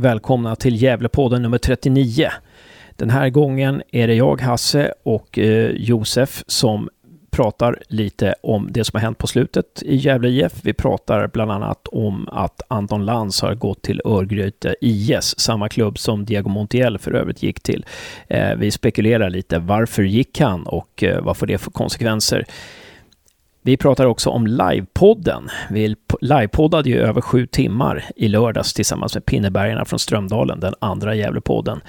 [0.00, 2.28] Välkomna till Gävlepodden nummer 39.
[2.96, 6.88] Den här gången är det jag, Hasse och eh, Josef som
[7.30, 10.52] pratar lite om det som har hänt på slutet i Gävle IF.
[10.62, 15.98] Vi pratar bland annat om att Anton Lantz har gått till Örgryte IS, samma klubb
[15.98, 17.86] som Diego Montiel för övrigt gick till.
[18.26, 22.44] Eh, vi spekulerar lite, varför gick han och eh, vad får det för konsekvenser?
[23.62, 25.48] Vi pratar också om livepodden.
[25.70, 31.14] Vi livepoddade ju över sju timmar i lördags tillsammans med Pinnebergarna från Strömdalen, den andra
[31.14, 31.80] Gävlepodden.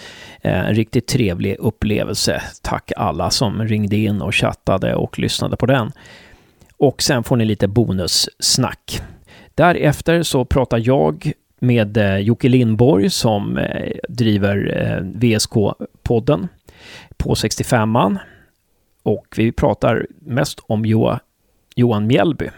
[0.41, 2.41] Eh, en riktigt trevlig upplevelse.
[2.61, 5.91] Tack alla som ringde in och chattade och lyssnade på den.
[6.77, 9.01] Och sen får ni lite bonussnack.
[9.55, 14.57] Därefter så pratar jag med eh, Jocke Lindborg som eh, driver
[15.15, 16.47] VSK-podden
[17.17, 18.17] på 65an.
[19.03, 20.85] Och vi pratar mest om
[21.79, 22.49] Johan Mjällby.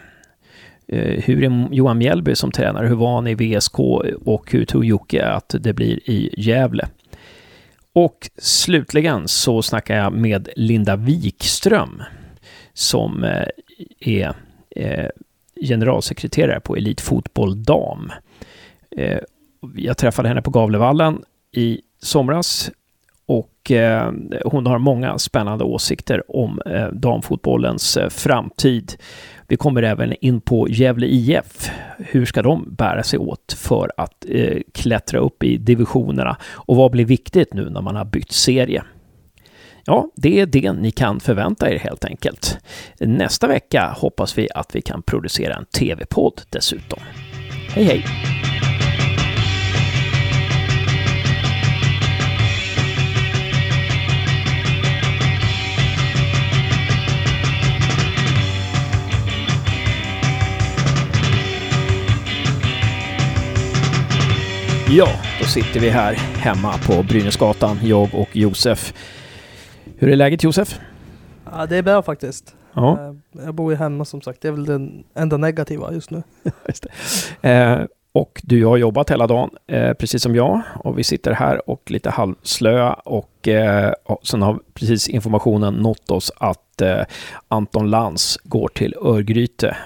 [0.87, 2.87] Eh, hur är Johan Mjällby som tränare?
[2.87, 3.79] Hur var han i VSK
[4.25, 6.87] och hur tror Jocke att det blir i Gävle?
[7.93, 12.03] Och slutligen så snackar jag med Linda Wikström
[12.73, 13.47] som eh,
[13.99, 14.33] är
[14.75, 15.09] eh,
[15.61, 18.11] generalsekreterare på Elitfotboll Dam.
[19.75, 22.71] Jag träffade henne på Gavlevallen i somras
[23.61, 24.13] och eh,
[24.45, 28.93] hon har många spännande åsikter om eh, damfotbollens eh, framtid.
[29.47, 31.71] Vi kommer även in på Gävle IF.
[31.97, 36.37] Hur ska de bära sig åt för att eh, klättra upp i divisionerna?
[36.53, 38.83] Och vad blir viktigt nu när man har bytt serie?
[39.85, 42.57] Ja, det är det ni kan förvänta er helt enkelt.
[42.99, 46.99] Nästa vecka hoppas vi att vi kan producera en tv-podd dessutom.
[47.75, 48.05] Hej hej!
[64.93, 65.07] Ja,
[65.39, 68.93] då sitter vi här hemma på Brynäsgatan, jag och Josef.
[69.97, 70.79] Hur är läget Josef?
[71.51, 72.55] Ja, det är bra faktiskt.
[72.73, 72.99] Ja.
[72.99, 76.23] Eh, jag bor ju hemma som sagt, det är väl det enda negativa just nu.
[76.67, 76.85] just
[77.41, 77.79] eh,
[78.11, 80.61] och du har jobbat hela dagen, eh, precis som jag.
[80.79, 83.93] Och vi sitter här och lite halvslöa och eh,
[84.23, 87.01] sen har precis informationen nått oss att eh,
[87.47, 89.77] Anton Lantz går till Örgryte.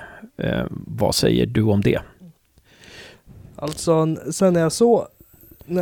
[0.69, 1.99] Vad säger du om det?
[3.55, 5.05] Alltså sen när jag såg,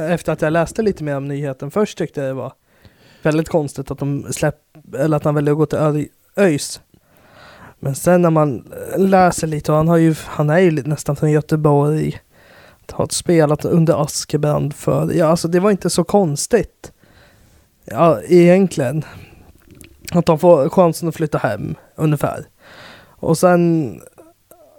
[0.10, 2.54] efter att jag läste lite mer om nyheten, först tyckte jag det var
[3.22, 4.60] väldigt konstigt att de släpp,
[4.98, 6.82] eller att han väljer att gå till ÖIS.
[7.80, 11.32] Men sen när man läser lite, och han, har ju, han är ju nästan från
[11.32, 12.20] Göteborg,
[12.92, 16.92] har spelat under Askebrand för, ja alltså det var inte så konstigt.
[17.86, 19.06] Ja, egentligen.
[20.12, 22.46] Att de får chansen att flytta hem, ungefär.
[23.06, 23.92] Och sen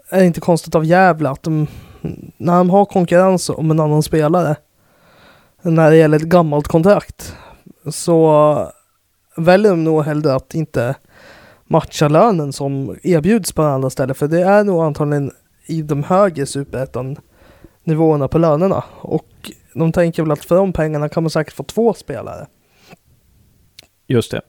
[0.09, 1.67] är det inte konstigt av Gävle att de
[2.37, 4.57] när de har konkurrens om en annan spelare,
[5.63, 7.37] när det gäller ett gammalt kontrakt,
[7.91, 8.73] så
[9.37, 10.95] väljer de nog hellre att inte
[11.65, 14.15] matcha lönen som erbjuds på andra ställen.
[14.15, 15.31] För det är nog antagligen
[15.67, 17.17] i de högre superettan
[17.85, 18.85] nivåerna på lönerna.
[19.01, 22.47] Och de tänker väl att för de pengarna kan man säkert få två spelare.
[24.07, 24.41] Just det.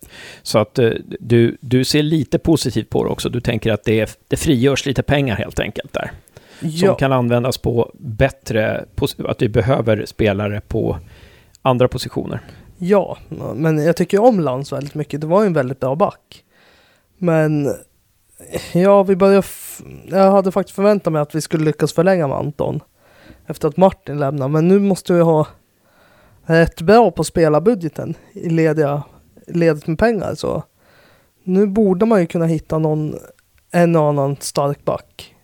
[0.43, 3.29] Så att eh, du, du ser lite positivt på det också.
[3.29, 6.11] Du tänker att det, det frigörs lite pengar helt enkelt där
[6.59, 6.95] som ja.
[6.95, 8.85] kan användas på bättre,
[9.17, 10.97] att vi behöver spelare på
[11.61, 12.39] andra positioner.
[12.77, 13.17] Ja,
[13.55, 15.21] men jag tycker om Lans väldigt mycket.
[15.21, 16.43] Det var ju en väldigt bra back.
[17.17, 17.69] Men
[18.73, 19.45] ja, vi börjar...
[20.07, 22.79] Jag hade faktiskt förväntat mig att vi skulle lyckas förlänga med Anton
[23.45, 24.47] efter att Martin lämnar.
[24.47, 25.47] Men nu måste vi ha
[26.45, 29.03] rätt bra på spelarbudgeten i lediga,
[29.47, 30.35] ledigt med pengar.
[30.35, 30.63] Så
[31.43, 33.15] nu borde man ju kunna hitta någon,
[33.71, 35.34] en och annan stark back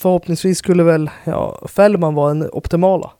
[0.00, 3.10] förhoppningsvis skulle väl ja, Fällman vara den optimala.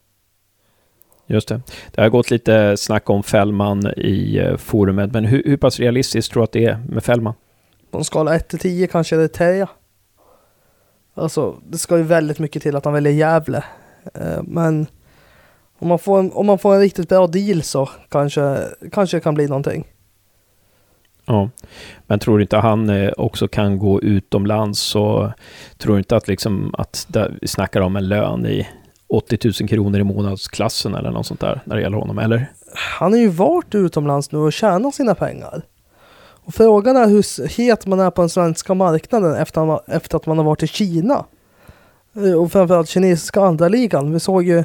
[1.27, 1.61] Just det.
[1.91, 6.33] Det har gått lite snack om Fällman i eh, forumet, men hur, hur pass realistiskt
[6.33, 7.35] tror du att det är med Fällman?
[7.91, 9.69] På en skala 1 till 10 kanske det är 10.
[11.15, 13.65] Alltså, det ska ju väldigt mycket till att han väljer Gävle.
[14.15, 14.87] Eh, men
[15.79, 18.59] om man, får en, om man får en riktigt bra deal så kanske,
[18.93, 19.87] kanske det kan bli någonting.
[21.31, 21.51] Ja,
[22.07, 25.33] men tror du inte han eh, också kan gå utomlands så
[25.79, 27.07] tror du inte att liksom att
[27.41, 28.69] vi snackar om en lön i
[29.09, 32.53] 80 000 kronor i månadsklassen eller något sånt där när det gäller honom, eller?
[32.99, 35.63] Han har ju varit utomlands nu och tjänat sina pengar.
[36.45, 40.39] Och frågan är hur het man är på den svenska marknaden efter, efter att man
[40.39, 41.25] har varit i Kina.
[42.17, 44.13] Eh, och framförallt kinesiska andra ligan.
[44.13, 44.65] Vi såg ju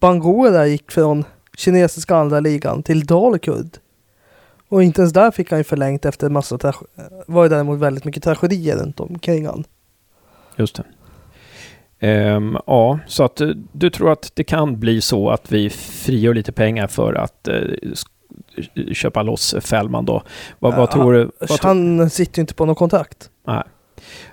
[0.00, 1.24] Bangura gick från
[1.56, 3.78] kinesiska andra ligan till Dalkurd.
[4.68, 6.58] Och inte ens där fick han ju förlängt efter massa
[7.26, 9.64] var ju däremot väldigt mycket tragedier runt omkring han.
[10.56, 10.84] Just det.
[12.06, 16.34] Ehm, ja, så att eh, du tror att det kan bli så att vi frigör
[16.34, 20.22] lite pengar för att eh, sk- köpa loss Fällman då.
[20.58, 21.30] Vad, vad Ja, tror du?
[21.48, 23.30] Vad Han sitter ju inte på någon kontakt.
[23.46, 23.62] nej.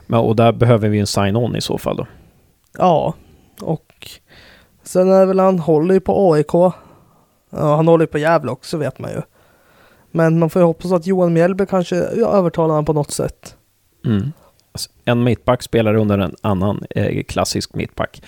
[0.08, 2.08] Men, och där behöver vi en sign-on i så fall då.
[2.78, 3.14] Ja,
[3.62, 4.08] och
[4.84, 6.54] sen är väl han håller ju på AIK.
[6.54, 9.22] Ja, han håller ju på Gävle också vet man ju.
[10.16, 13.56] Men man får ju hoppas att Johan Mjällby kanske ja, övertalar honom på något sätt.
[14.06, 14.32] Mm.
[14.72, 18.24] Alltså, En mittback spelar under en annan eh, klassisk mittback.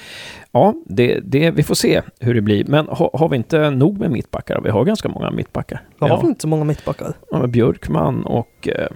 [0.52, 2.66] Ja, det, det, vi får se hur det blir.
[2.66, 4.62] Men ha, har vi inte nog med mittbackar?
[4.62, 5.82] Vi har ganska många mittbackar.
[6.00, 6.22] Jag har Ja.
[6.22, 7.14] väl inte så många mittbackar.
[7.32, 8.68] Ja, Björkman och...
[8.68, 8.88] Eh,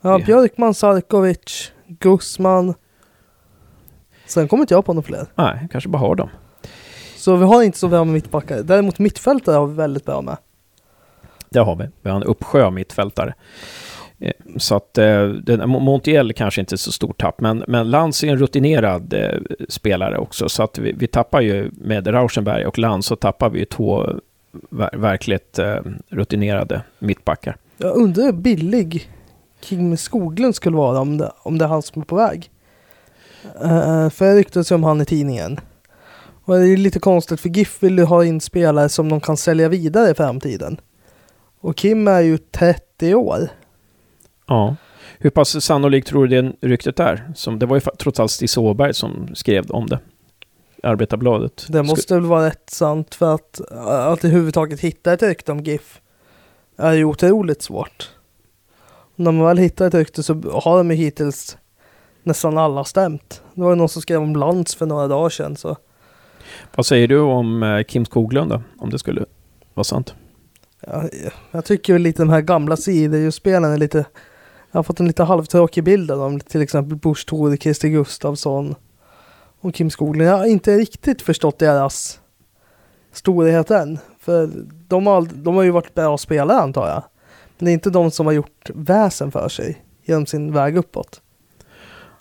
[0.00, 2.74] Ja, Björkman, Sarkovic, Gussman.
[4.26, 5.26] Sen kommer inte jag på några fler.
[5.34, 6.28] nej, kanske bara har dem.
[7.16, 8.62] Så vi har inte så bra med mittbackar.
[8.62, 10.36] Däremot mittfältare har vi väldigt bra med.
[11.50, 11.84] Det har vi.
[12.02, 13.34] Vi har en uppsjö mittfältare.
[14.18, 18.28] Eh, så att eh, Montiel kanske inte är så stort tapp, men, men Lantz är
[18.28, 20.48] en rutinerad eh, spelare också.
[20.48, 24.06] Så att vi, vi tappar ju med Rauschenberg och Lantz så tappar vi ju två
[24.70, 25.76] ver, verkligt eh,
[26.08, 27.56] rutinerade mittbackar.
[27.76, 29.10] Jag undrar hur billig
[29.60, 32.50] Kim Skoglund skulle vara om det, om det är han som är på väg.
[33.64, 35.60] Uh, för det ryktas ju om han i tidningen.
[36.44, 39.20] Och det är ju lite konstigt för GIF vill ju ha in spelare som de
[39.20, 40.80] kan sälja vidare i framtiden.
[41.60, 43.48] Och Kim är ju 30 år.
[44.46, 44.76] Ja.
[45.18, 47.32] Hur pass sannolikt tror du det ryktet är?
[47.34, 49.98] Som, det var ju trots allt Stig Åberg som skrev om det.
[50.82, 51.66] Arbetarbladet.
[51.68, 56.00] Det måste väl vara rätt sant för att, att överhuvudtaget hitta ett rykte om GIF
[56.76, 58.10] är ju otroligt svårt.
[59.16, 61.56] När man väl hittar ett rykte så har de ju hittills
[62.22, 63.42] nästan alla stämt.
[63.54, 65.76] Det var ju någon som skrev om Lantz för några dagar sedan så
[66.74, 68.62] Vad säger du om eh, Kim Skoglund då?
[68.78, 69.24] Om det skulle
[69.74, 70.14] vara sant?
[70.92, 71.10] Jag,
[71.50, 74.04] jag tycker väl lite de här gamla sidor-spelen är lite
[74.70, 76.40] jag har fått en lite halvtråkig bild av dem.
[76.40, 78.74] Till exempel Busch Thor, Christer Gustafsson
[79.60, 80.30] och Kim Skoglund.
[80.30, 82.20] Jag har inte riktigt förstått deras
[83.12, 83.98] storhet än.
[84.18, 84.50] För
[84.88, 87.02] de har, de har ju varit bra spelare antar jag.
[87.58, 91.20] Men det är inte de som har gjort väsen för sig genom sin väg uppåt.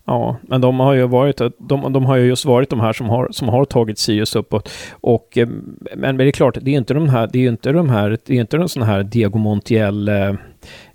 [0.07, 3.09] Ja, men de har ju varit, de, de har ju just varit de här som
[3.09, 4.69] har, som har tagit Sirius uppåt.
[4.91, 5.47] Och, eh,
[5.95, 7.89] men, men det är klart, det är inte de här, det är ju inte de
[7.89, 10.33] här, det är inte en sån här Diego Montiel, eh,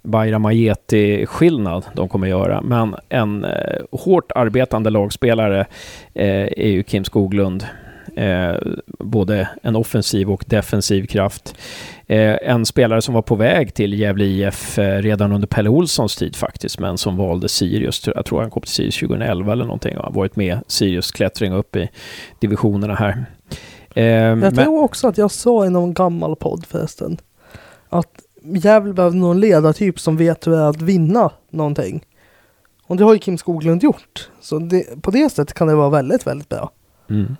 [0.03, 0.45] Bayram
[1.27, 2.61] skillnad de kommer göra.
[2.63, 5.61] Men en eh, hårt arbetande lagspelare
[6.15, 7.67] eh, är ju Kim Skoglund.
[8.17, 8.55] Eh,
[8.99, 11.55] både en offensiv och defensiv kraft.
[12.07, 16.17] Eh, en spelare som var på väg till Gävle IF eh, redan under Pelle Olssons
[16.17, 18.07] tid faktiskt, men som valde Sirius.
[18.07, 21.53] Jag tror han kom till Sirius 2011 eller någonting och har varit med Sirius klättring
[21.53, 21.91] upp i
[22.41, 23.25] divisionerna här.
[23.95, 27.19] Eh, Jag men, tror också att jag sa i någon gammal podd förresten
[27.89, 28.09] att
[28.45, 32.05] Gävle behöver någon ledartyp som vet hur det är att vinna någonting.
[32.87, 34.31] Och det har ju Kim Skoglund gjort.
[34.41, 36.71] Så det, på det sättet kan det vara väldigt, väldigt bra.
[37.11, 37.37] mm.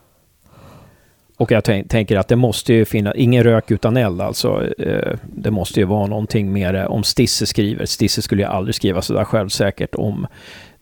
[1.37, 4.67] Och jag tänk, tänker att det måste ju finnas, ingen rök utan eld alltså.
[4.79, 7.87] Eh, det måste ju vara någonting mer eh, om Stisse skriver.
[7.87, 10.27] Stisse skulle ju aldrig skriva sådär självsäkert om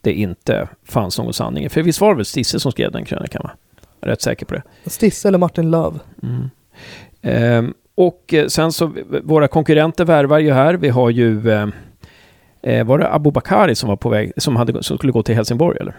[0.01, 1.71] det inte fanns någon sanning.
[1.71, 3.51] För visst var det väl Stisse som skrev den krönikan va?
[4.01, 4.63] Jag är rätt säker på det.
[4.87, 5.99] Stisse eller Martin Löv.
[6.23, 6.51] Mm.
[7.23, 8.93] Ehm, och eh, sen så,
[9.23, 10.75] våra konkurrenter värvar ju här.
[10.75, 11.67] Vi har ju, eh,
[12.63, 15.79] eh, var det Abubakari som var på väg, som, hade, som skulle gå till Helsingborg
[15.81, 15.97] eller?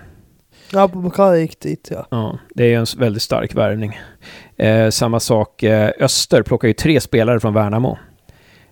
[0.73, 2.07] Abubakar gick dit ja.
[2.11, 3.99] Ja, det är en s- väldigt stark värvning.
[4.57, 7.97] Eh, samma sak, eh, Öster plockar ju tre spelare från Värnamo.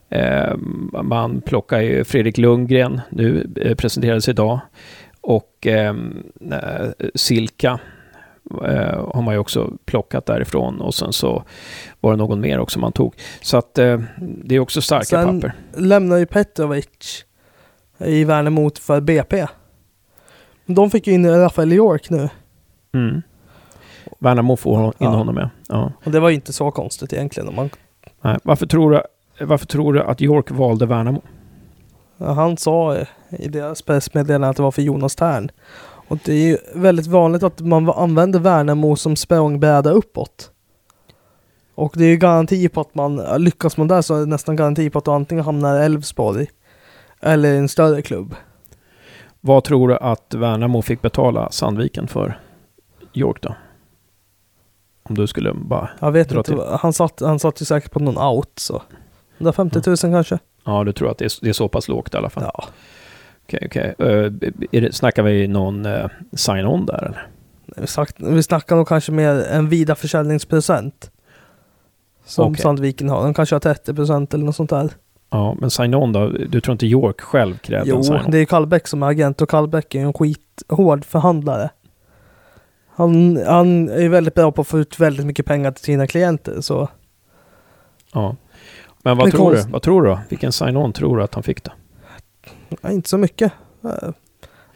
[0.10, 0.56] Eh,
[1.04, 4.60] man plockar ju Fredrik Lundgren, nu eh, presenterades idag.
[5.22, 5.96] Och eh,
[6.52, 7.80] eh, Silka
[8.64, 10.82] eh, har man ju också plockat därifrån.
[10.82, 11.44] Och sen så
[12.00, 13.14] var det någon mer också man tog.
[13.42, 13.74] Så att
[14.44, 15.54] det är också starka Sen- papper.
[15.78, 17.26] Lämnar ju Petrovic
[18.06, 19.46] i Värnamo för BP.
[20.76, 22.30] De fick ju in Rafael York nu.
[22.94, 23.22] Mm.
[24.20, 25.08] Värnamo får in Ja.
[25.10, 25.50] honom med.
[25.70, 25.92] Ja.
[26.06, 27.50] Och det var ju inte så konstigt egentligen.
[27.50, 27.70] Om man,
[28.22, 28.38] Nej.
[28.44, 29.02] Varför, tror du,
[29.46, 31.22] varför tror du att York valde Värnamo?
[32.18, 32.98] ja, han sa
[33.30, 35.52] i deras pressmeddelande att det var för Jonas Tern.
[36.08, 40.52] Och det är ju väldigt vanligt att man använder Värnamo som språngbräda uppåt.
[41.76, 44.56] Och det är ju garanti på att man, lyckas man där så är det nästan
[44.56, 46.48] garanti på att du antingen hamnar i Elfsborg
[47.22, 48.36] eller i en större klubb.
[49.42, 52.40] Vad tror du att Värnamo fick betala Sandviken för
[53.14, 53.56] York då?
[55.04, 55.90] Om du skulle bara...
[56.00, 56.62] Jag vet Dra inte, till.
[56.80, 58.82] han satt, han satt ju säkert på någon out så.
[59.38, 60.40] 150 000 kanske?
[60.64, 62.44] Ja, du tror att det är, det är så pass lågt i alla fall?
[62.44, 62.66] Ja.
[63.44, 63.96] Okej, okej.
[64.00, 64.32] Eh,
[64.72, 67.28] är det, snackar vi någon uh, sign-on där eller?
[67.66, 71.12] Vi, sagt, vi snackar nog kanske mer en vida försäljningsprocent.
[72.26, 72.62] Som Okej.
[72.62, 73.24] Sandviken har.
[73.24, 74.90] De kanske har 30 procent eller något sånt där.
[75.30, 76.28] Ja, men sign-on då?
[76.30, 78.32] Du tror inte York själv krävde Jo, en sign-on?
[78.32, 81.70] det är Kallbäck som är agent och Kallbäck är en skithård förhandlare.
[82.96, 86.62] Han, han är väldigt bra på att få ut väldigt mycket pengar till sina klienter.
[86.62, 86.88] Så
[88.14, 88.36] Ja.
[89.04, 89.72] Men vad Men tror konst- du?
[89.72, 90.20] Vad tror du då?
[90.30, 91.72] Vilken sign-on tror du att han fick då?
[92.82, 93.52] ja, inte så mycket.
[93.84, 94.10] Eh,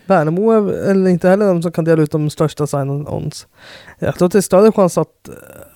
[0.05, 3.47] Värnamo är eller inte heller de som kan dela ut de största sign-ons.
[3.99, 5.29] Jag tror att det är större chans att,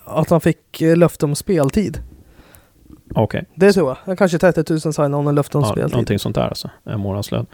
[0.04, 1.98] att han fick eh, löfte om speltid.
[3.14, 3.44] Okej.
[3.54, 4.18] Det tror jag.
[4.18, 5.92] Kanske 30 000 sign-on och löfte om Ja, speltid.
[5.92, 6.70] någonting sånt där alltså.
[6.84, 7.46] En månadslön.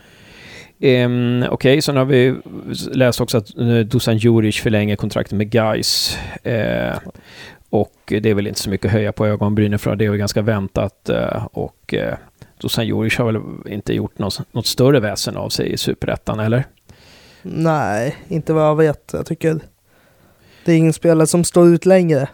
[0.81, 2.37] Um, Okej, sen har vi
[2.93, 6.19] läst också att uh, Dusan Juric förlänger kontraktet med Gais.
[6.43, 6.97] Eh,
[7.71, 9.97] och det är väl inte så mycket att höja på ögonbrynen för.
[9.97, 11.09] Det är väl ganska väntat.
[11.09, 12.15] eh, och uh,
[12.61, 16.65] Dusan Juric har väl inte gjort något, något större väsen av sig i Superettan, eller?
[17.43, 19.11] Nej, inte vad jag vet.
[19.13, 19.61] Jag tycker
[20.65, 22.29] det är ingen spelare som står ut längre.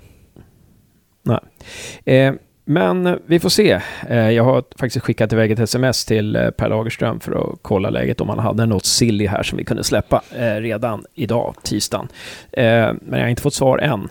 [2.05, 3.81] Eh, men eh, vi får se.
[4.09, 7.91] Eh, jag har faktiskt skickat iväg ett sms till eh, Per Lagerström för att kolla
[7.91, 10.23] läget om han hade något silly här som vi kunde släppa
[10.59, 12.09] redan idag, tisdagen.
[12.53, 14.09] Men jag har inte fått svar än.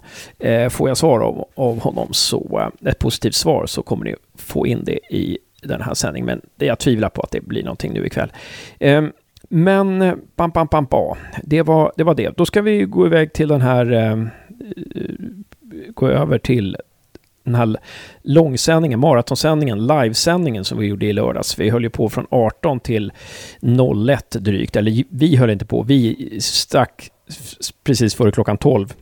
[0.69, 4.83] Får jag svar av, av honom, så ett positivt svar, så kommer ni få in
[4.83, 6.25] det i den här sändningen.
[6.25, 8.31] Men jag tvivlar på att det blir någonting nu ikväll.
[8.79, 9.11] Ehm,
[9.49, 11.17] men pam, pam, pam, pam.
[11.43, 12.37] Det, var, det var det.
[12.37, 14.29] Då ska vi gå iväg till den här...
[15.93, 16.77] Gå över till
[17.43, 17.77] den här
[18.21, 21.59] långsändningen, maratonsändningen, livesändningen som vi gjorde i lördags.
[21.59, 23.11] Vi höll ju på från 18 till
[24.09, 27.09] 01 drygt, eller vi höll inte på, vi stack
[27.83, 28.93] precis före klockan 12.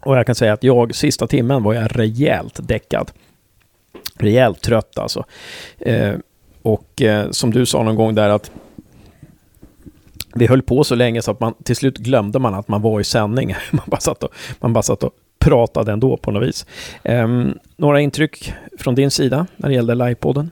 [0.00, 3.10] Och jag kan säga att jag, sista timmen var jag rejält däckad.
[4.14, 5.24] Rejält trött alltså.
[5.78, 6.14] Eh,
[6.62, 8.50] och eh, som du sa någon gång där att
[10.34, 13.00] vi höll på så länge så att man till slut glömde man att man var
[13.00, 13.54] i sändning.
[13.70, 15.12] Man bara satt och, man bara satt och
[15.44, 16.66] pratade ändå på något vis.
[17.02, 20.50] Ehm, några intryck från din sida när det gällde livepodden?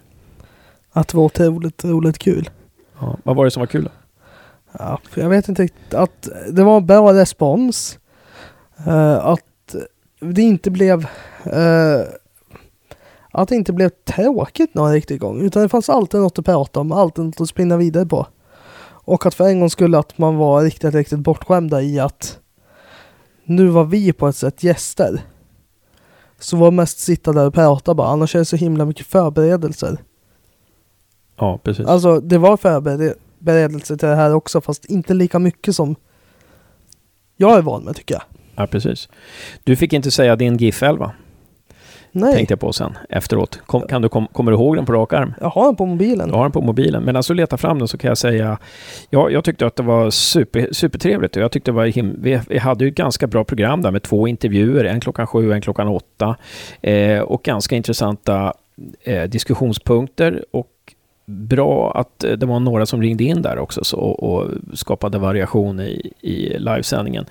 [0.93, 2.51] Att det var otroligt, roligt kul.
[3.01, 3.85] Ja, vad var det som var kul?
[3.85, 3.91] Då?
[4.79, 5.69] Ja, jag vet inte.
[5.91, 7.99] Att det var bra respons.
[8.87, 9.77] Eh, att
[10.21, 11.07] det inte blev
[11.45, 12.01] eh,
[13.31, 15.41] att det inte blev tråkigt någon riktig gång.
[15.41, 18.27] Utan det fanns alltid något att prata om, alltid något att spinna vidare på.
[19.05, 22.39] Och att för en gång skulle att man var riktigt, riktigt bortskämda i att
[23.45, 25.21] nu var vi på ett sätt gäster.
[26.39, 29.99] Så var mest sitta där och prata bara, annars är det så himla mycket förberedelser.
[31.37, 31.87] Ja, precis.
[31.87, 35.97] Alltså det var förberedelse till det här också fast inte lika mycket som
[37.37, 38.23] jag är van med tycker jag.
[38.57, 39.09] Ja, precis.
[39.65, 41.11] Du fick inte säga din GIF-11,
[42.15, 43.61] Nej, tänkte jag på sen efteråt.
[43.67, 45.35] Kom, kan du, kom, kommer du ihåg den på rak arm?
[45.41, 46.29] jag har den på mobilen.
[46.29, 47.03] Du har den på mobilen.
[47.03, 48.59] Men alltså leta fram den så kan jag säga,
[49.11, 52.59] ja, jag tyckte att det var super, supertrevligt jag tyckte det var him- vi, vi
[52.59, 55.61] hade ju ett ganska bra program där med två intervjuer, en klockan sju och en
[55.61, 56.37] klockan åtta.
[56.81, 58.53] Eh, och ganska intressanta
[59.05, 60.69] eh, diskussionspunkter och
[61.25, 65.81] bra att eh, det var några som ringde in där också så, och skapade variation
[65.81, 67.27] i, i livesändningen.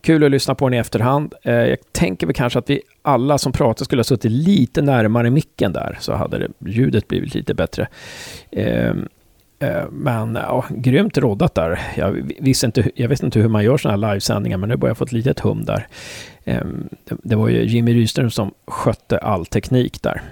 [0.00, 1.34] Kul att lyssna på den i efterhand.
[1.42, 5.30] Eh, jag tänker väl kanske att vi alla som pratar skulle ha suttit lite närmare
[5.30, 7.88] micken där så hade det, ljudet blivit lite bättre.
[8.50, 8.94] Eh,
[9.58, 11.80] eh, men ja, grymt roddat där.
[11.96, 14.90] Jag visste inte, jag vet inte hur man gör sådana här livesändningar men nu börjar
[14.90, 15.86] jag få ett litet hum där.
[16.44, 16.64] Eh,
[17.04, 20.22] det, det var ju Jimmy Rydström som skötte all teknik där.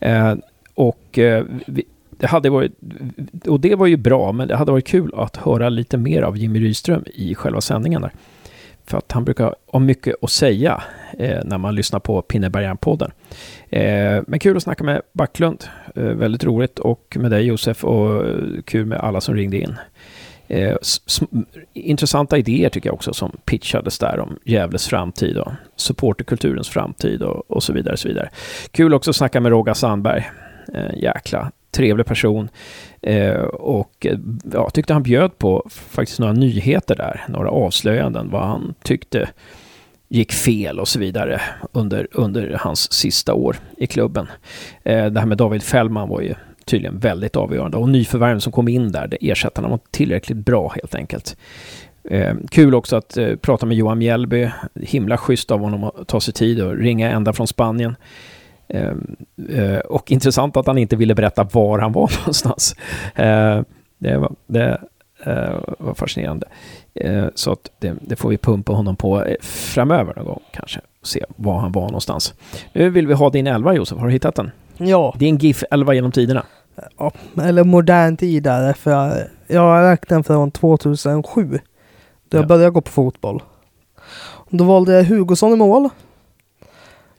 [0.00, 0.34] Eh,
[0.74, 1.84] och eh, vi,
[2.18, 2.72] det hade varit,
[3.46, 6.36] och det var ju bra, men det hade varit kul att höra lite mer av
[6.36, 8.12] Jimmy Rydström i själva sändningen där.
[8.86, 10.82] För att han brukar ha mycket att säga
[11.18, 13.10] eh, när man lyssnar på Pinnebergaren-podden.
[13.70, 15.64] Eh, men kul att snacka med Backlund.
[15.94, 18.34] Eh, väldigt roligt och med dig Josef och eh,
[18.64, 19.76] kul med alla som ringde in.
[20.48, 26.68] Eh, sm- intressanta idéer tycker jag också som pitchades där om Gävles framtid och supporterkulturens
[26.68, 27.96] framtid och, och så vidare.
[27.96, 28.28] Så vidare.
[28.70, 30.28] Kul också att snacka med Roga Sandberg.
[30.74, 32.48] Eh, jäkla trevlig person.
[33.02, 34.18] Eh, och eh,
[34.52, 39.28] ja, tyckte han bjöd på faktiskt några nyheter där, några avslöjanden, vad han tyckte
[40.08, 41.40] gick fel och så vidare
[41.72, 44.26] under, under hans sista år i klubben.
[44.82, 46.34] Eh, det här med David Fällman var ju
[46.64, 50.94] tydligen väldigt avgörande och nyförvärven som kom in där, det ersättarna var tillräckligt bra helt
[50.94, 51.36] enkelt.
[52.04, 54.50] Eh, kul också att eh, prata med Johan Mjällby.
[54.74, 57.96] Himla schysst av honom att ta sig tid och ringa ända från Spanien.
[58.68, 58.92] Eh,
[59.58, 62.76] eh, och intressant att han inte ville berätta var han var någonstans.
[63.14, 63.60] Eh,
[63.98, 64.80] det var, det,
[65.24, 66.46] eh, var fascinerande.
[67.34, 70.80] Så att det, det får vi pumpa honom på framöver någon gång kanske.
[71.02, 72.34] Se var han var någonstans.
[72.72, 74.50] Nu vill vi ha din 11 Josef, har du hittat den?
[74.76, 76.44] Ja, Din GIF 11 genom tiderna.
[76.98, 79.12] ja, eller modern tid där för jag,
[79.46, 81.58] jag har räknat den från 2007.
[82.28, 82.46] Då jag Ja.
[82.46, 83.42] började gå på fotboll.
[84.50, 85.88] Då valde jag Hugosson i mål.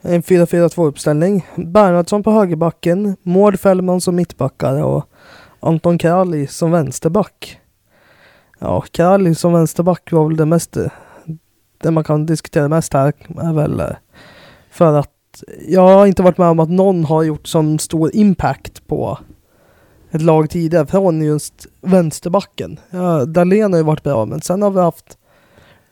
[0.01, 1.47] En 4-4-2 uppställning.
[1.55, 3.15] Bernhardsson på högerbacken.
[3.21, 5.05] Mård Fällman som mittbackare och
[5.59, 7.59] Anton Kralj som vänsterback.
[8.59, 10.77] Ja, Kralj som vänsterback var väl det mest
[11.81, 13.89] det man kan diskutera mest här är väl eh,
[14.71, 18.87] för att jag har inte varit med om att någon har gjort sån stor impact
[18.87, 19.19] på
[20.11, 22.79] ett lag tidigare från just vänsterbacken.
[22.89, 25.17] Ja, Dahlén har ju varit bra men sen har vi haft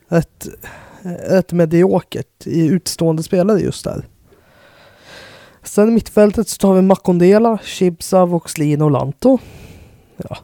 [0.10, 0.48] ett,
[1.30, 4.06] ett mediokert i utstående spelare just där.
[5.64, 9.38] Sen i mittfältet så tar vi Makondela, Chibsa, Voxlin och Lanto.
[10.18, 10.38] Ja,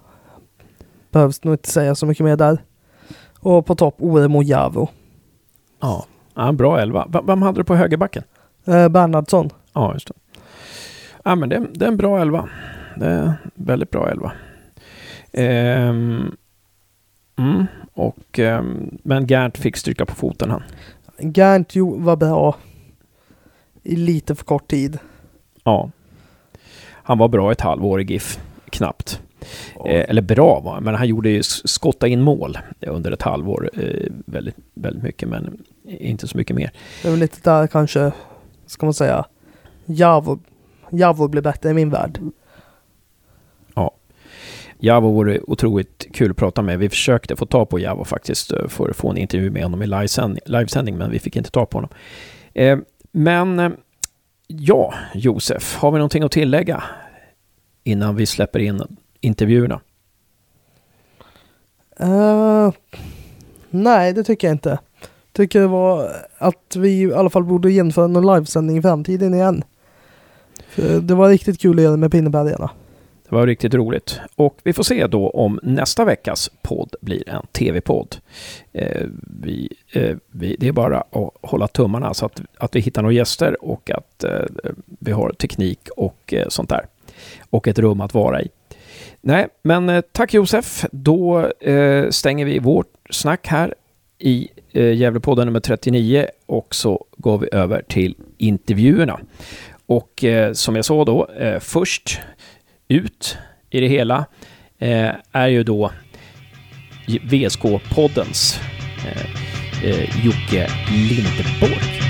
[1.12, 2.57] behövs nog inte säga så mycket mer där.
[3.39, 4.89] Och på topp Oremo Javo.
[5.79, 7.07] Ja, ja bra elva.
[7.13, 8.24] V vem hade du på högerbacken?
[8.65, 9.50] Eh, Bernhardsson.
[9.74, 10.13] Ja, just det.
[11.24, 12.50] Ja, men det, det är en bra elva.
[12.98, 14.31] Det är en väldigt bra elva.
[15.31, 16.36] Ehm,
[17.38, 20.63] mm, och, ehm, men Gert fick stryka på foten han.
[21.19, 22.55] Gert var bra
[23.83, 25.00] i lite för kort tid.
[25.63, 25.89] Ja.
[26.85, 29.21] Han var bra ett halvår i GIF, knappt.
[29.85, 32.57] Eh, eller bra var men han gjorde ju skotta in mål
[32.88, 33.69] under ett halvår.
[33.73, 36.71] Eh, väldigt, väldigt mycket, men inte så mycket mer.
[37.01, 38.12] Det är väl lite där kanske,
[38.65, 39.25] ska man säga,
[39.85, 40.39] Javo,
[40.91, 42.19] Javo blir bättre i min värld.
[44.80, 46.80] Javo vore otroligt kul att prata med.
[46.80, 49.82] Vi försökte få ta på Javo faktiskt eh, för att få en intervju med honom
[49.82, 49.88] i
[50.46, 51.89] livesändning, men vi fick inte ta på honom.
[52.53, 52.77] Eh,
[53.12, 53.72] men eh,
[54.48, 56.84] ja, Josef, har vi någonting att tillägga
[57.84, 58.82] innan vi släpper in
[59.22, 59.82] intervjuerna?
[62.01, 62.72] Uh,
[63.70, 64.80] nej, det tycker jag inte.
[65.32, 69.63] Tycker det var att vi i alla fall borde genomföra någon livesändning i framtiden igen.
[70.68, 72.70] För det var riktigt kul att göra med Pinnebergarna.
[73.33, 74.19] Det var riktigt roligt.
[74.35, 78.15] Och vi får se då om nästa veckas podd blir en tv-podd.
[78.73, 79.07] Eh,
[79.41, 83.13] vi, eh, vi, det är bara att hålla tummarna så att, att vi hittar några
[83.13, 84.45] gäster och att eh,
[84.99, 86.85] vi har teknik och eh, sånt där.
[87.49, 88.49] Och ett rum att vara i.
[89.21, 90.85] Nej, men eh, tack Josef.
[90.91, 93.75] Då eh, stänger vi vårt snack här
[94.19, 99.19] i eh, Gävlepodden nummer 39 och så går vi över till intervjuerna.
[99.85, 102.21] Och eh, som jag sa då, eh, först
[102.93, 103.38] ut
[103.70, 104.25] i det hela
[104.79, 105.91] eh, är ju då
[107.07, 108.59] VSK-poddens
[109.07, 112.03] eh, eh, Jocke Lindborg.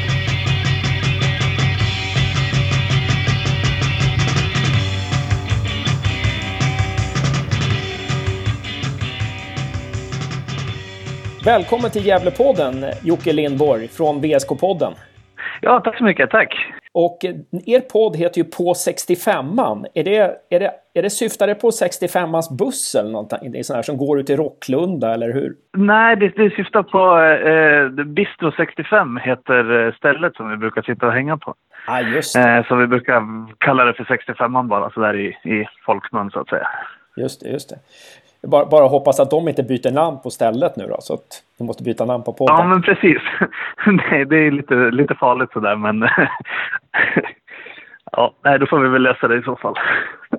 [11.45, 14.93] Välkommen till Gävlepodden, Jocke Lindborg från VSK-podden.
[15.63, 16.29] Ja, tack så mycket.
[16.29, 16.55] Tack.
[16.93, 17.17] Och
[17.65, 19.85] er podd heter ju På 65an.
[19.93, 23.83] Är det, är det, är det syftar det på 65ans buss eller någonting sån här,
[23.83, 25.55] som går ut i Rocklunda, eller hur?
[25.77, 31.07] Nej, det, det syftar på eh, Bistro 65 heter eh, stället som vi brukar sitta
[31.07, 31.55] och hänga på.
[31.87, 32.35] Ah, just.
[32.35, 33.23] Eh, så vi brukar
[33.57, 36.67] kalla det för 65an bara, sådär i, i folkmun så att säga.
[37.15, 37.75] Just det, just det.
[38.47, 41.63] Bara, bara hoppas att de inte byter namn på stället nu då, så att de
[41.67, 42.55] måste byta namn på podden.
[42.57, 43.21] Ja, men precis.
[43.85, 46.01] Nej, det är lite, lite farligt sådär, men
[48.11, 49.73] ja, nej, då får vi väl lösa det i så fall.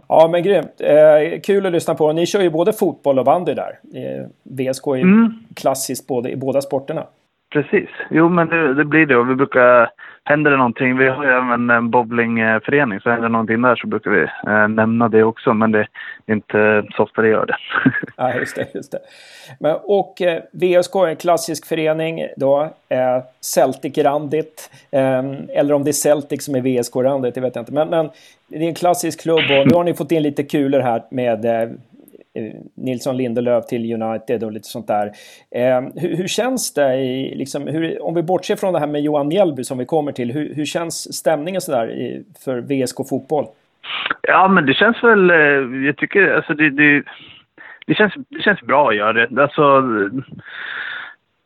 [0.09, 0.81] Ja, men grymt.
[0.81, 2.13] Eh, kul att lyssna på.
[2.13, 3.79] Ni kör ju både fotboll och bandy där.
[3.95, 5.33] Eh, VSK är mm.
[5.57, 7.05] klassiskt både, i båda sporterna.
[7.53, 7.89] Precis.
[8.11, 9.17] Jo, men det, det blir det.
[9.17, 9.91] Och vi brukar
[10.25, 13.87] händer det någonting, vi har ju även en bowlingförening, så händer det någonting där så
[13.87, 15.79] brukar vi eh, nämna det också, men det
[16.27, 17.57] är inte så ofta det gör det.
[18.17, 18.75] ja, just det.
[18.75, 18.99] Just det.
[19.61, 25.91] Men, och eh, VSK är en klassisk förening då, eh, Celtic-randigt, eh, eller om det
[25.91, 27.73] är Celtic som är VSK-randigt, det vet jag inte.
[27.73, 28.11] Men, men
[28.49, 31.45] det är en klassisk klubb och nu har ni fått in lite kulor här med
[31.45, 31.69] eh,
[32.75, 35.07] Nilsson Lindelöf till United och lite sånt där.
[35.51, 39.03] Eh, hur, hur, känns det, i, liksom, hur, om vi bortser från det här med
[39.03, 43.47] Johan Mjällby som vi kommer till, hur, hur känns stämningen sådär i, för VSK Fotboll?
[44.23, 47.03] Ja, men det känns väl, eh, jag tycker, alltså det, det,
[47.87, 49.43] det, känns, det känns bra att göra det.
[49.43, 49.83] Alltså,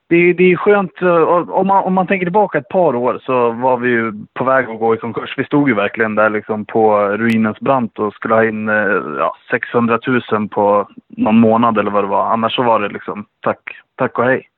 [0.08, 3.50] det, det är skönt, eh, om man, om man tänker tillbaka ett par år så
[3.50, 5.34] var vi ju på väg att gå i konkurs.
[5.36, 9.34] Vi stod ju verkligen där liksom på ruinens brant och skulle ha in eh, ja,
[9.50, 9.98] 600
[10.30, 12.26] 000 på någon månad eller vad det var.
[12.26, 13.60] Annars så var det liksom tack,
[13.96, 14.48] tack och hej.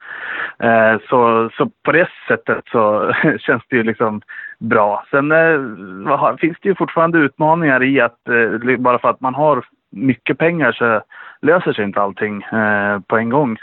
[0.59, 4.21] Eh, så, så på det sättet så känns det ju liksom
[4.59, 5.05] bra.
[5.11, 9.65] Sen eh, finns det ju fortfarande utmaningar i att eh, bara för att man har
[9.93, 11.03] mycket pengar så
[11.43, 13.57] löser sig inte allting eh, på en gång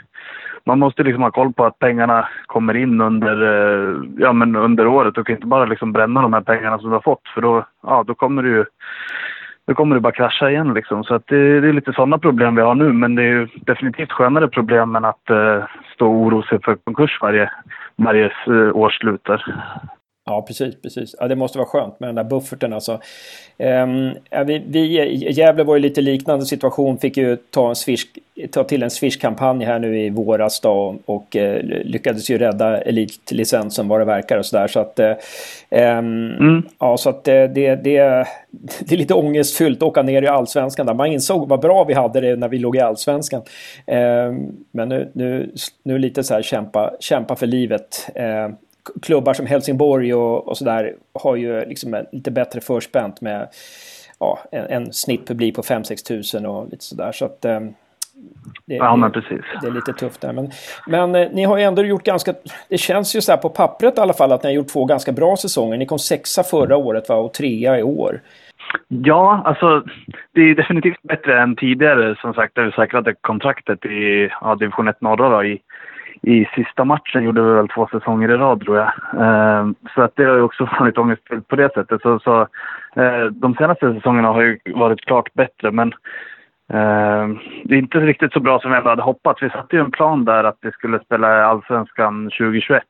[0.67, 4.87] man måste liksom ha koll på att pengarna kommer in under, eh, ja, men under
[4.87, 5.17] året.
[5.17, 8.03] och inte bara liksom bränna de här pengarna som du har fått för då, ja,
[8.07, 8.65] då kommer du
[9.67, 11.03] då kommer det bara krascha igen liksom.
[11.03, 12.93] Så att det, det är lite sådana problem vi har nu.
[12.93, 16.75] Men det är ju definitivt skönare problem än att eh, stå och oroa sig för
[16.75, 17.51] konkurs varje,
[17.95, 19.29] varje eh, uh, årsslut.
[20.29, 20.75] Ja, precis.
[20.81, 21.15] precis.
[21.19, 23.01] Ja, det måste vara skönt med den där bufferten alltså.
[23.57, 24.13] Um,
[24.45, 26.97] vi, vi, Gävle var ju lite liknande situation.
[26.97, 28.05] Fick ju ta, en swish,
[28.51, 33.87] ta till en Swish-kampanj här nu i våras då, och, uh, lyckades ju rädda elitlicensen
[33.87, 34.67] vad det verkar och sådär.
[34.67, 35.05] Så att, uh,
[35.69, 36.63] um, mm.
[36.79, 38.25] ja, så att uh, det, det,
[38.79, 40.85] det är lite ångestfyllt att åka ner i allsvenskan.
[40.85, 40.93] Där.
[40.93, 43.41] Man insåg vad bra vi hade det när vi låg i allsvenskan.
[43.85, 45.51] Um, men nu, nu,
[45.83, 48.09] nu lite så här kämpa, kämpa för livet
[49.01, 53.47] klubbar som Helsingborg och, och sådär har ju liksom lite bättre förspänt med
[54.19, 57.11] ja, en, en snittpublik på 5-6 tusen och lite sådär.
[57.11, 57.73] Så att, um,
[58.65, 59.41] det, ja, men precis.
[59.61, 60.33] Det är lite tufft där.
[60.33, 60.51] Men,
[60.87, 62.33] men eh, ni har ju ändå gjort ganska...
[62.69, 64.85] Det känns ju så här på pappret i alla fall att ni har gjort två
[64.85, 65.77] ganska bra säsonger.
[65.77, 67.15] Ni kom sexa förra året va?
[67.15, 68.21] och trea i år.
[68.87, 69.83] Ja, alltså
[70.33, 72.15] det är definitivt bättre än tidigare.
[72.21, 75.61] Som sagt, där vi säkrade kontraktet i ja, division 1 norra då, i
[76.21, 78.91] i sista matchen gjorde vi väl två säsonger i rad tror jag.
[79.21, 82.01] Eh, så att det har ju också varit ångestfyllt på det sättet.
[82.01, 82.41] Så, så
[82.95, 85.87] eh, de senaste säsongerna har ju varit klart bättre men
[86.73, 87.27] eh,
[87.63, 89.43] det är inte riktigt så bra som vi hade hoppats.
[89.43, 92.83] Vi satte ju en plan där att vi skulle spela Allsvenskan 2021.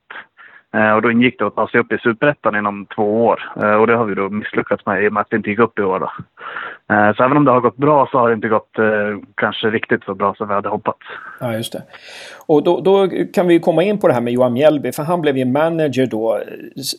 [0.74, 3.44] Eh, och då ingick det att ta sig upp i Superettan inom två år.
[3.64, 5.60] Eh, och det har vi då misslyckats med i och med att vi inte gick
[5.60, 6.00] upp i år.
[6.00, 6.12] Då.
[6.90, 8.76] Eh, så även om det har gått bra så har det inte gått
[9.36, 11.00] kanske riktigt så bra som vi hade hoppats.
[11.40, 11.84] Ja, just det.
[12.48, 14.92] Och då, då kan vi komma in på det här med Johan Mjällby.
[14.92, 16.40] För han blev ju manager då,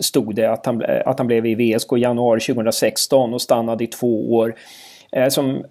[0.00, 3.86] stod det, att han, att han blev i VSK i januari 2016 och stannade i
[3.86, 4.54] två år.
[5.28, 5.64] Som,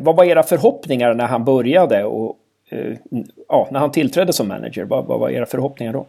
[0.00, 2.36] vad var era förhoppningar när han började och
[3.48, 4.84] ja, när han tillträdde som manager?
[4.84, 6.06] Vad, vad var era förhoppningar då?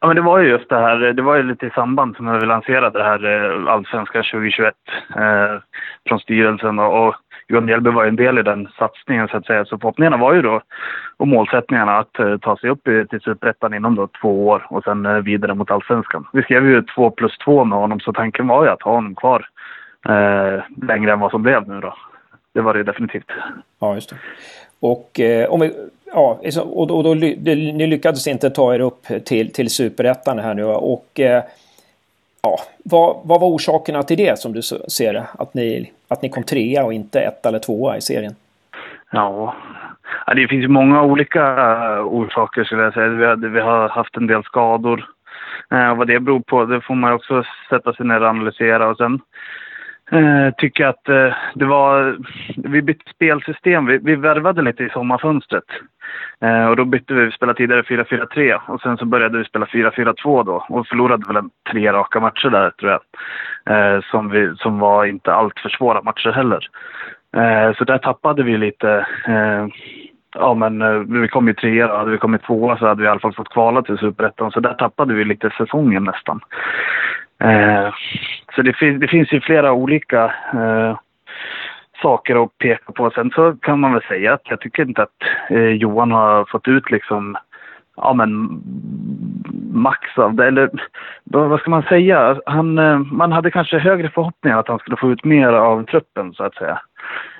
[0.00, 2.26] Ja, men det var ju just det här, det var ju lite i samband som
[2.26, 4.74] när vi lanserade det här eh, Allsvenskan 2021
[5.16, 5.60] eh,
[6.08, 7.14] från styrelsen och, och
[7.48, 9.64] Johan Mjällby var ju en del i den satsningen så att säga.
[9.64, 10.60] Så förhoppningarna var ju då,
[11.16, 15.06] och målsättningarna att eh, ta sig upp till Superettan inom då två år och sen
[15.06, 16.28] eh, vidare mot Allsvenskan.
[16.32, 19.14] Vi skrev ju två plus två med honom så tanken var ju att ha honom
[19.14, 19.48] kvar
[20.08, 21.94] eh, längre än vad som blev nu då.
[22.54, 23.30] Det var det definitivt.
[23.80, 24.16] Ja, just det.
[24.80, 25.72] Och eh, om vi
[26.14, 30.54] ja, och då, och då, ni lyckades inte ta er upp till, till superettan här
[30.54, 31.42] nu och eh,
[32.42, 35.26] ja, vad, vad var orsakerna till det som du ser det?
[35.38, 38.34] Att ni, att ni kom trea och inte ett eller tvåa i serien?
[39.10, 39.54] Ja,
[40.26, 43.08] ja det finns ju många olika eh, orsaker skulle jag säga.
[43.08, 45.04] Vi, hade, vi har haft en del skador.
[45.70, 48.88] Eh, vad det beror på, det får man också sätta sig ner och analysera.
[48.88, 49.20] Och sen
[50.10, 52.16] Eh, tycker att eh, det var...
[52.56, 53.86] Vi bytte spelsystem.
[53.86, 55.64] Vi, vi värvade lite i sommarfönstret.
[56.40, 57.24] Eh, och då bytte vi.
[57.24, 61.36] Vi spelade tidigare 4-4-3 och sen så började vi spela 4-4-2 då och förlorade väl
[61.36, 63.00] en tre raka matcher där tror jag.
[63.70, 66.68] Eh, som, vi, som var inte allt för svåra matcher heller.
[67.36, 69.06] Eh, så där tappade vi lite.
[69.26, 69.66] Eh,
[70.34, 73.10] ja men eh, vi kom ju trea Hade vi kommit tvåa så hade vi i
[73.10, 74.50] alla fall fått kvala till Superettan.
[74.50, 76.40] Så där tappade vi lite säsongen nästan.
[77.40, 77.94] Eh,
[78.54, 80.98] så det, fin det, finns ju flera olika eh,
[82.02, 83.10] saker att peka på.
[83.10, 86.68] Sen så kan man väl säga att jag tycker inte att eh, Johan har fått
[86.68, 87.36] ut liksom
[87.96, 88.62] ja men
[89.72, 90.46] max av det.
[90.46, 90.70] Eller
[91.24, 92.40] vad ska man säga?
[92.46, 96.34] Han, eh, man hade kanske högre förhoppningar att han skulle få ut mer av truppen
[96.34, 96.80] så att säga.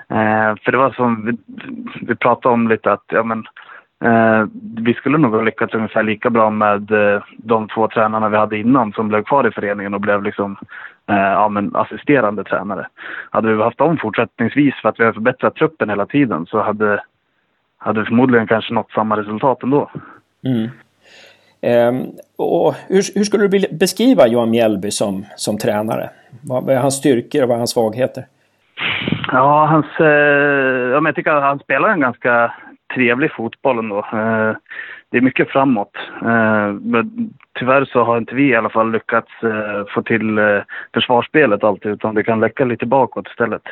[0.09, 1.37] Eh, för det var som vi,
[2.01, 3.45] vi pratade om lite att ja men
[4.03, 4.45] Eh,
[4.77, 8.57] vi skulle nog ha lyckats ungefär lika bra med eh, de två tränarna vi hade
[8.57, 10.57] innan som blev kvar i föreningen och blev liksom,
[11.09, 12.87] eh, ja, men assisterande tränare.
[13.29, 17.03] Hade vi haft dem fortsättningsvis för att vi har förbättrat truppen hela tiden så hade,
[17.77, 19.91] hade vi förmodligen kanske nått samma resultat ändå.
[20.45, 20.69] Mm.
[21.61, 22.07] Um,
[22.37, 26.09] och hur, hur, skulle du beskriva Johan Mjällby som, som tränare?
[26.43, 28.23] Vad är hans styrkor och vad är hans svagheter?
[29.31, 32.53] Ja, hans, eh, jag tycker att han spelar en ganska
[32.93, 33.97] trevlig fotboll ändå.
[33.97, 34.55] Eh,
[35.09, 35.97] det är mycket framåt.
[36.21, 40.39] Eh, men tyvärr så har inte vi i alla fall lyckats eh, få till
[40.93, 43.63] försvarsspelet alltid utan det kan läcka lite bakåt istället.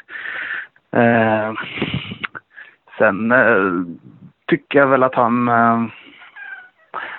[2.98, 3.34] Sen
[4.46, 5.48] tycker jag väl att han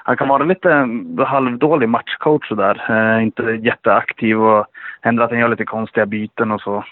[0.03, 0.89] han kan vara lite
[1.27, 3.21] halvdålig matchcoach sådär.
[3.21, 4.67] inte jätteaktiv och
[5.01, 6.85] händer att han gör lite konstiga byten och så.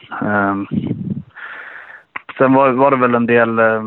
[2.38, 3.82] Sen var, var det väl en del eh,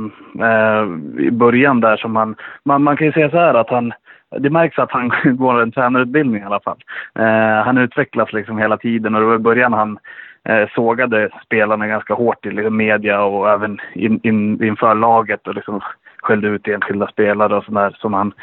[0.49, 0.83] eh,
[1.17, 2.35] i början där som han...
[2.65, 3.93] Man, man kan ju säga så här att han...
[4.39, 6.77] Det märks att han går en tränarutbildning i alla fall.
[7.19, 9.99] Eh, han utvecklas liksom hela tiden och det var i början han
[10.43, 15.55] eh, sågade spelarna ganska hårt i liksom media och även in, in, inför laget och
[15.55, 15.81] liksom
[16.17, 18.33] skällde ut enskilda spelare och sådär som han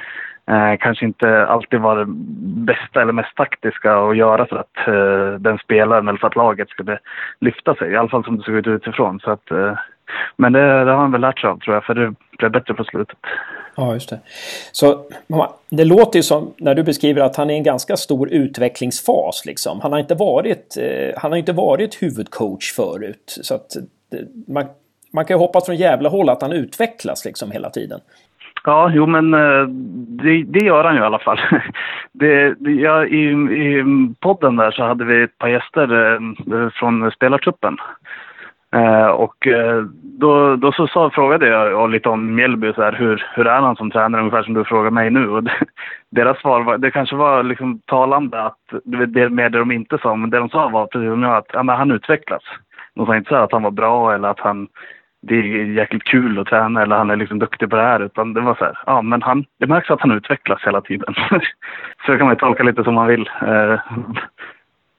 [0.51, 2.07] eh, kanske inte alltid var det
[2.67, 6.69] bästa eller mest taktiska att göra för att eh, den spelaren eller för att laget
[6.69, 6.99] skulle
[7.41, 7.91] lyfta sig.
[7.91, 9.21] I alla fall som det såg ut utifrån.
[9.21, 9.73] Så att, eh,
[10.37, 12.75] men det, det har han väl lärt sig av tror jag, för det blev bättre
[12.75, 13.19] på slutet.
[13.77, 14.21] Ja, just det.
[14.73, 15.05] Så
[15.69, 19.43] det låter ju som, när du beskriver att han är i en ganska stor utvecklingsfas
[19.47, 19.81] liksom.
[19.81, 23.39] Han har inte varit, eh, han har inte varit huvudcoach förut.
[23.43, 23.77] Så att
[24.49, 24.65] man,
[25.13, 28.01] man kan ju hoppas från jävla håll att han utvecklas liksom hela tiden.
[28.65, 29.67] Ja, jo men eh,
[30.23, 31.41] det, det gör han ju i alla fall.
[32.19, 33.85] Det, det, ja, i, I
[34.21, 37.77] podden där så hade vi ett par gäster eh, från spelartruppen.
[38.75, 43.27] Eh, och eh, då, då så sa, frågade jag lite om Mjällby, så här, hur,
[43.35, 45.29] hur är han som tränare, ungefär som du frågar mig nu.
[45.29, 45.53] Och det,
[46.11, 50.17] deras svar var, det kanske var liksom talande att, det mer det de inte sa,
[50.17, 52.43] men det de sa var precis som jag, att ja, men han utvecklas.
[52.95, 54.69] De sa inte så att han var bra eller att han
[55.23, 58.01] det är jäkligt kul att träna eller han är liksom duktig på det här.
[58.01, 61.15] Utan det var så här, ja men han, det märks att han utvecklas hela tiden.
[62.07, 63.31] så det kan man ju tolka lite som man vill.
[63.43, 63.81] Eh,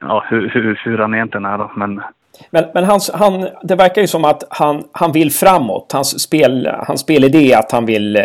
[0.00, 1.70] ja, hur, hur, hur han egentligen är då.
[1.74, 2.02] Men,
[2.50, 5.92] men, men hans, han, det verkar ju som att han, han vill framåt.
[5.92, 8.22] Hans, spel, hans spelidé är att han vill, eh,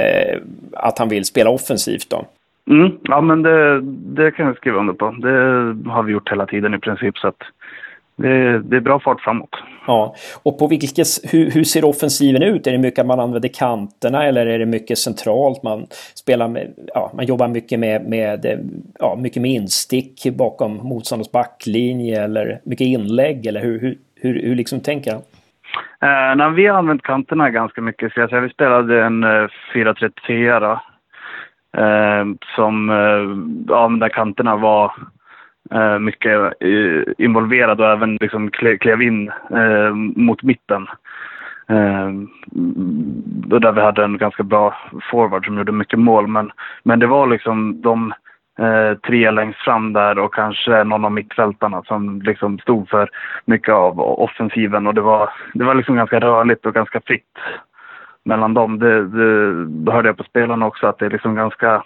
[0.73, 2.25] att han vill spela offensivt då.
[2.69, 3.81] Mm, ja men det,
[4.15, 5.11] det kan jag skriva under på.
[5.11, 7.17] Det har vi gjort hela tiden i princip.
[7.17, 7.41] Så att
[8.15, 9.49] det, det är bra fart framåt.
[9.87, 12.67] Ja, och på vilket, hur, hur ser offensiven ut?
[12.67, 15.63] Är det mycket att man använder kanterna eller är det mycket centralt?
[15.63, 21.31] Man spelar med, ja, man jobbar mycket med, med, ja, mycket med instick bakom motståndarens
[21.31, 25.21] backlinje eller mycket inlägg eller hur, hur, hur, hur liksom tänker han?
[26.01, 28.41] Eh, när vi har använt kanterna ganska mycket, ska jag säga.
[28.41, 30.79] Vi spelade en eh, 4-3-3 då.
[31.81, 34.91] Eh, som, eh, ja, där kanterna var
[35.73, 40.87] Eh, mycket eh, involverad och även liksom klev in eh, mot mitten.
[41.69, 42.11] Eh,
[43.59, 44.75] där vi hade en ganska bra
[45.11, 46.27] forward som gjorde mycket mål.
[46.27, 46.51] Men,
[46.83, 48.13] men det var liksom de
[48.59, 53.09] eh, tre längst fram där och kanske någon av mittfältarna som liksom stod för
[53.45, 54.87] mycket av offensiven.
[54.87, 57.37] Och det var, det var liksom ganska rörligt och ganska fritt
[58.25, 58.79] mellan dem.
[58.79, 61.83] Det, det, det hörde jag på spelarna också att det är liksom ganska...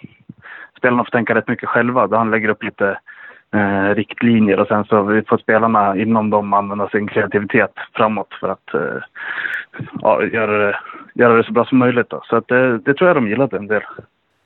[0.78, 2.16] Spelarna får tänka rätt mycket själva.
[2.16, 2.98] Han lägger upp lite
[3.54, 8.74] eh, riktlinjer och sen så får spelarna inom dem använda sin kreativitet framåt för att
[8.74, 9.02] eh,
[10.00, 10.76] ja, göra, det,
[11.14, 12.10] göra det så bra som möjligt.
[12.10, 12.22] Då.
[12.24, 13.82] Så att det, det tror jag de gillade en del.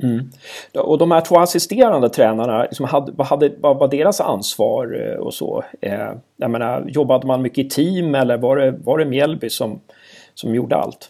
[0.03, 0.25] Mm.
[0.75, 5.19] Och de här två assisterande tränarna, liksom hade, vad, hade, vad var deras ansvar eh,
[5.19, 5.65] och så?
[5.83, 9.81] Eh, jag menar, jobbade man mycket i team eller var det, var det Mjällby som,
[10.35, 11.09] som gjorde allt?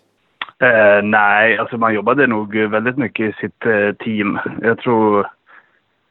[0.63, 4.39] Eh, nej, alltså man jobbade nog väldigt mycket i sitt eh, team.
[4.63, 5.27] Jag tror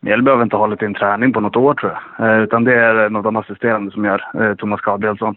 [0.02, 2.30] Mjällby behöver inte hållit in träning på något år tror jag.
[2.30, 5.36] Eh, utan det är något av de assisterande som gör, eh, Thomas Gabrielsson.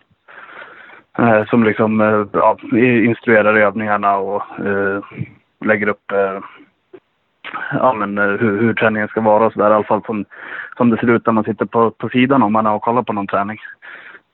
[1.19, 5.03] Eh, som liksom eh, ja, instruerar övningarna och eh,
[5.65, 6.39] lägger upp eh,
[7.73, 9.71] ja, men, eh, hur, hur träningen ska vara och sådär.
[9.71, 10.25] I alla fall som,
[10.77, 13.13] som det ser ut när man sitter på, på sidan om man och kollar på
[13.13, 13.59] någon träning.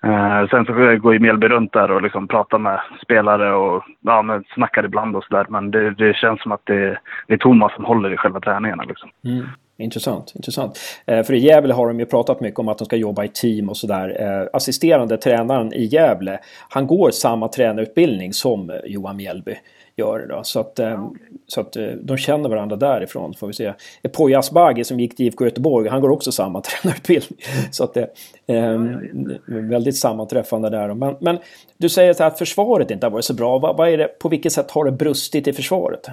[0.02, 4.22] Eh, sen så går ju Mjällby runt där och liksom pratar med spelare och ja,
[4.22, 5.46] men snackar ibland och sådär.
[5.48, 8.82] Men det, det, känns som att det, det är Thomas som håller i själva träningarna.
[8.82, 9.10] Liksom.
[9.24, 9.46] Mm.
[9.80, 10.78] Intressant, intressant.
[11.06, 13.28] Eh, för i Gävle har de ju pratat mycket om att de ska jobba i
[13.28, 14.16] team och sådär.
[14.20, 16.38] Eh, assisterande tränaren i Gävle,
[16.68, 19.54] han går samma tränarutbildning som Johan Mjällby
[19.96, 20.26] gör.
[20.28, 20.40] Då.
[20.42, 21.04] Så att, eh,
[21.46, 23.72] så att de känner varandra därifrån får vi se.
[24.16, 27.38] Poya Asbaghi som gick till IFK Göteborg, han går också samma tränarutbildning.
[27.70, 28.06] Så att det
[28.46, 30.94] är väldigt sammanträffande där.
[30.94, 31.38] Men, men
[31.78, 33.58] du säger att försvaret inte har varit så bra.
[33.58, 36.10] Vad, vad är det, på vilket sätt har det brustit i försvaret?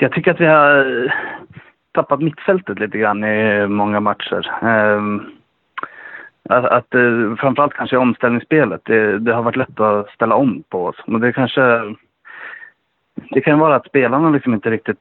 [0.00, 1.14] Jag tycker att vi har
[1.92, 4.50] tappat mittfältet lite grann i många matcher.
[4.62, 5.22] Ehm,
[6.48, 8.80] att, att, eh, framförallt kanske omställningsspelet.
[8.84, 10.96] Det, det, har varit lätt att ställa om på oss.
[11.06, 11.94] Men det kanske...
[13.30, 14.98] Det kan vara att spelarna liksom inte riktigt...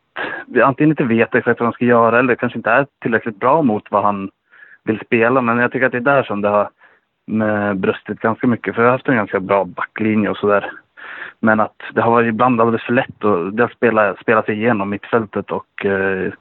[0.63, 3.91] Antingen inte vet exakt vad de ska göra eller kanske inte är tillräckligt bra mot
[3.91, 4.29] vad han
[4.83, 5.41] vill spela.
[5.41, 6.69] Men jag tycker att det är där som det har
[7.73, 8.75] brustit ganska mycket.
[8.75, 10.71] För vi har haft en ganska bra backlinje och sådär.
[11.39, 13.25] Men att det har varit ibland alldeles för lätt
[13.63, 16.31] att spela, spela sig igenom mittfältet och eh,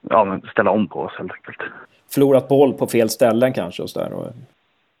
[0.00, 1.72] ja, men ställa om på oss helt enkelt.
[2.14, 3.82] Förlorat boll på fel ställen kanske?
[3.82, 4.32] Och så där.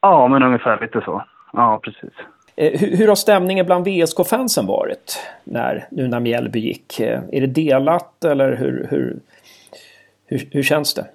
[0.00, 1.24] Ja, men ungefär lite så.
[1.52, 2.12] Ja, precis.
[2.56, 7.00] Eh, hur, hur har stämningen bland VSK-fansen varit när, nu när Mjällby gick?
[7.00, 9.20] Eh, är det delat eller hur, hur,
[10.26, 11.06] hur, hur känns det?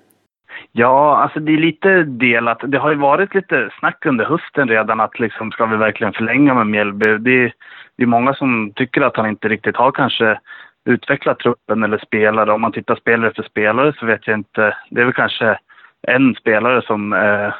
[0.71, 2.57] Ja, alltså det är lite delat.
[2.67, 6.53] Det har ju varit lite snack under hösten redan att liksom, ska vi verkligen förlänga
[6.53, 7.05] med Mjällby?
[7.17, 7.51] Det,
[7.95, 10.39] det är många som tycker att han inte riktigt har kanske
[10.85, 12.53] utveckla truppen eller spelare.
[12.53, 14.77] Om man tittar spelare för spelare så vet jag inte.
[14.89, 15.59] Det är väl kanske
[16.07, 17.53] en spelare som eh,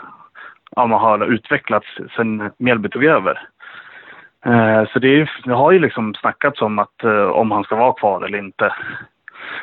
[0.76, 3.48] ja, man har utvecklats sen Mjällby tog över.
[4.46, 7.76] Eh, så det, är, det, har ju liksom snackats om att, eh, om han ska
[7.76, 8.74] vara kvar eller inte.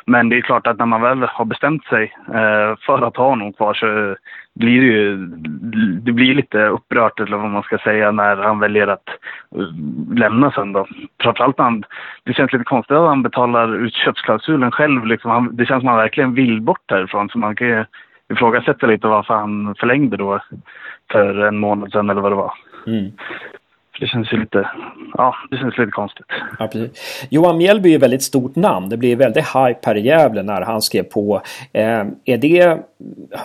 [0.05, 3.29] Men det är klart att när man väl har bestämt sig eh, för att ha
[3.29, 4.15] honom kvar så
[4.55, 5.17] blir det ju
[6.01, 9.09] det blir lite upprört eller vad man ska säga när han väljer att
[9.57, 10.87] uh, lämna sen då.
[11.21, 11.83] Framförallt när han,
[12.23, 15.31] det känns lite konstigt att han betalar utköpsklausulen själv liksom.
[15.31, 17.85] Han, det känns som att han verkligen vill bort härifrån så man kan ju
[18.33, 20.39] ifrågasätta lite varför han förlängde då
[21.11, 22.53] för en månad sedan eller vad det var.
[22.87, 23.11] Mm.
[23.99, 24.69] Det känns ju lite,
[25.13, 26.25] ja, det känns lite konstigt.
[26.59, 27.27] Ja, precis.
[27.31, 28.89] Johan Mjällby är ett väldigt stort namn.
[28.89, 31.41] Det blir väldigt hype här i Gävle när han skrev på.
[31.73, 32.79] Eh, är det,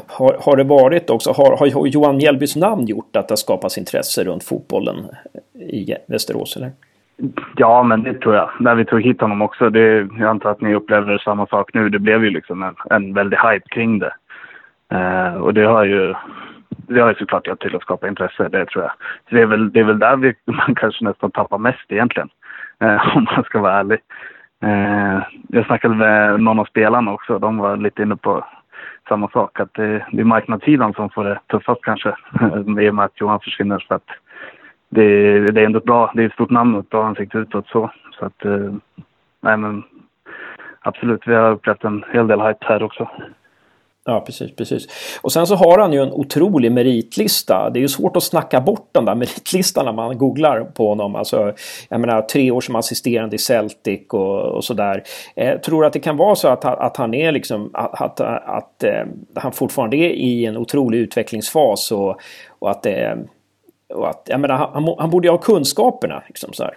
[0.07, 4.25] har, har det varit också, har, har Johan Mjällbys namn gjort att det skapas intresse
[4.25, 4.97] runt fotbollen
[5.55, 6.71] i Västerås eller?
[7.57, 8.51] Ja, men det tror jag.
[8.61, 11.89] När vi tog hit honom också, det, jag antar att ni upplever samma sak nu.
[11.89, 14.13] Det blev ju liksom en, en väldig hype kring det.
[14.93, 16.15] Eh, och det har ju
[16.69, 18.93] det har ju såklart hjälpt till att skapa intresse, det tror jag.
[19.29, 22.29] Så det är väl, det är väl där vi, man kanske nästan tappar mest egentligen,
[22.81, 23.99] eh, om man ska vara ärlig.
[24.63, 28.45] Eh, jag snackade med någon av spelarna också, de var lite inne på
[29.09, 32.09] samma sak, att det, det är marknadssidan som får det tuffast kanske,
[32.81, 33.85] i och med att Johan försvinner.
[33.89, 34.11] För att
[34.89, 37.39] det, det är ändå ett bra, det är ett stort namn och ett bra ansikte
[37.39, 37.91] utåt så.
[38.19, 38.75] Så att, eh,
[39.41, 39.83] nej men
[40.81, 43.09] absolut, vi har upplevt en hel del hype här också.
[44.11, 44.87] Ja, precis, precis.
[45.23, 47.71] Och sen så har han ju en otrolig meritlista.
[47.71, 51.17] Det är ju svårt att snacka bort den där meritlistan när man googlar på honom.
[51.17, 51.53] Alltså,
[51.89, 55.03] jag menar, tre år som assisterande i Celtic och, och sådär.
[55.37, 58.85] Eh, tror att det kan vara så att, att han är liksom, att, att, att
[58.85, 62.21] eh, han fortfarande är i en otrolig utvecklingsfas och,
[62.59, 63.17] och att det eh,
[63.95, 66.23] och att, jag menar, han, han borde ju ha kunskaperna.
[66.27, 66.75] Liksom, så här.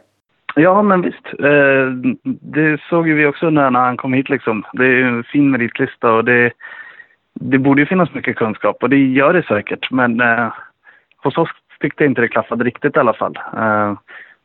[0.56, 1.26] Ja, men visst.
[1.40, 4.30] Eh, det såg ju vi också när, när han kom hit.
[4.30, 4.64] Liksom.
[4.74, 6.52] Det är ju en fin meritlista och det,
[7.42, 9.92] det borde ju finnas mycket kunskap och det gör det säkert.
[9.92, 10.54] Men eh,
[11.24, 11.50] hos oss
[11.80, 13.40] tyckte jag inte det klaffade riktigt i alla fall.
[13.58, 13.94] Eh,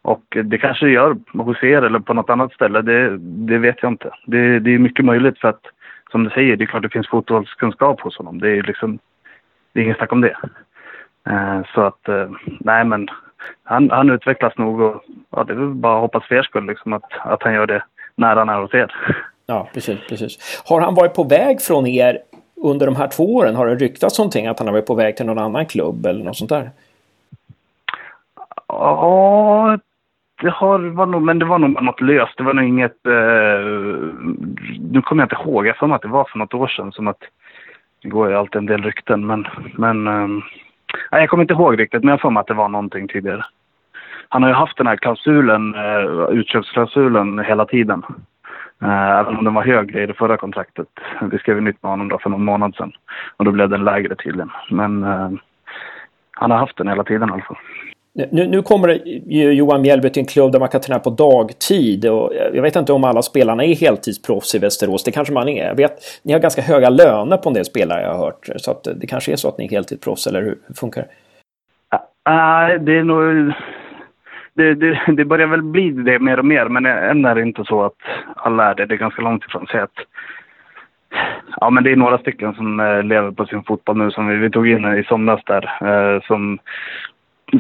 [0.03, 3.77] och det kanske det gör hos er eller på något annat ställe, det, det vet
[3.83, 4.11] jag inte.
[4.27, 5.61] Det, det, är mycket möjligt för att,
[6.11, 8.41] som du säger, det är klart det finns fotbollskunskap hos honom.
[8.41, 8.99] Det är liksom,
[9.73, 10.37] det är inget snack om det.
[11.31, 12.31] Eh, så att, eh,
[12.61, 13.09] nej men,
[13.65, 16.67] han, han utvecklas nog och ja, det är väl bara att hoppas för er skull
[16.67, 17.83] liksom, att, att han gör det
[18.15, 18.95] nära, nära hos er.
[19.47, 20.63] Ja, precis, precis.
[20.69, 22.19] Har han varit på väg från er
[22.57, 23.57] under de här två åren?
[23.57, 26.25] Har det ryktats någonting att han har varit på väg till någon annan klubb eller
[26.25, 26.71] något sånt där?
[28.69, 29.79] Ja,
[30.43, 32.37] det har var nog, men det var nog något löst.
[32.37, 33.07] Det var nog inget...
[33.07, 33.67] Eh,
[34.93, 35.67] nu kommer jag inte ihåg.
[35.67, 36.93] Jag för att det var för något år sedan.
[36.93, 37.21] Som att
[38.03, 39.27] det går ju alltid en del rykten.
[39.27, 40.29] Men, men eh,
[41.11, 42.05] nej, jag kommer inte ihåg riktigt.
[42.05, 43.45] Men jag för mig att det var någonting tidigare.
[44.29, 48.03] Han har ju haft den här klausulen, eh, utköpsklausulen hela tiden.
[48.83, 50.89] Eh, även om den var högre i det förra kontraktet.
[51.31, 52.93] Vi skrev nytt med honom då för någon månad sedan.
[53.37, 54.51] Och då blev den lägre tydligen.
[54.71, 55.31] Men uh,
[56.31, 57.57] han har haft den hela tiden alltså.
[58.31, 58.89] Nu, nu kommer
[59.53, 62.07] Johan Mjällby till en klubb där man kan träna på dagtid.
[62.07, 65.05] Och jag vet inte om alla spelarna är heltidsproffs i Västerås.
[65.05, 65.67] Det kanske man är.
[65.67, 68.49] Jag vet, ni har ganska höga löner på en del spelare jag har hört.
[68.57, 71.09] Så att det kanske är så att ni är heltidsproffs, eller hur funkar det?
[72.29, 73.53] Nej, uh, det är nog
[74.57, 77.65] det, det, det, börjar väl bli det mer och mer, men än är det inte
[77.65, 78.01] så att
[78.37, 78.87] alla är det.
[78.87, 79.67] Det är ganska långt ifrån.
[79.67, 79.99] Så att,
[81.61, 84.37] ja, men det är några stycken som eh, lever på sin fotboll nu som vi,
[84.37, 85.65] vi tog in i somras där.
[85.81, 86.59] Eh, som,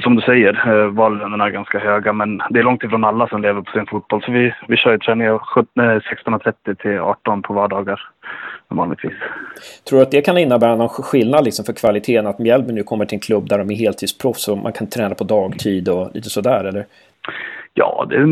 [0.02, 3.42] som du säger, eh, vallönerna är ganska höga, men det är långt ifrån alla som
[3.42, 4.22] lever på sin fotboll.
[4.22, 8.00] Så vi, vi kör ju träningar 16.30 till 18 på vardagar
[8.68, 9.14] vanligtvis.
[9.88, 13.04] Tror du att det kan innebära någon skillnad liksom för kvaliteten att Mjällby nu kommer
[13.04, 16.30] till en klubb där de är heltidsproffs och man kan träna på dagtid och lite
[16.30, 16.86] sådär eller?
[17.74, 18.26] Ja, det är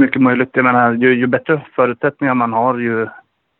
[0.00, 0.50] mycket möjligt.
[0.52, 3.06] Jag menar, ju, ju bättre förutsättningar man har ju,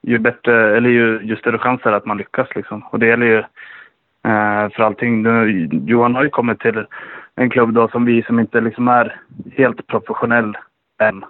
[0.03, 2.83] ju bättre, eller ju, ju större chanser att man lyckas liksom.
[2.91, 5.23] Och det gäller ju eh, för allting.
[5.23, 6.87] Nu, Johan har ju kommit till
[7.35, 9.21] en klubb då som vi som inte liksom är
[9.57, 10.57] helt professionell
[11.03, 11.25] än.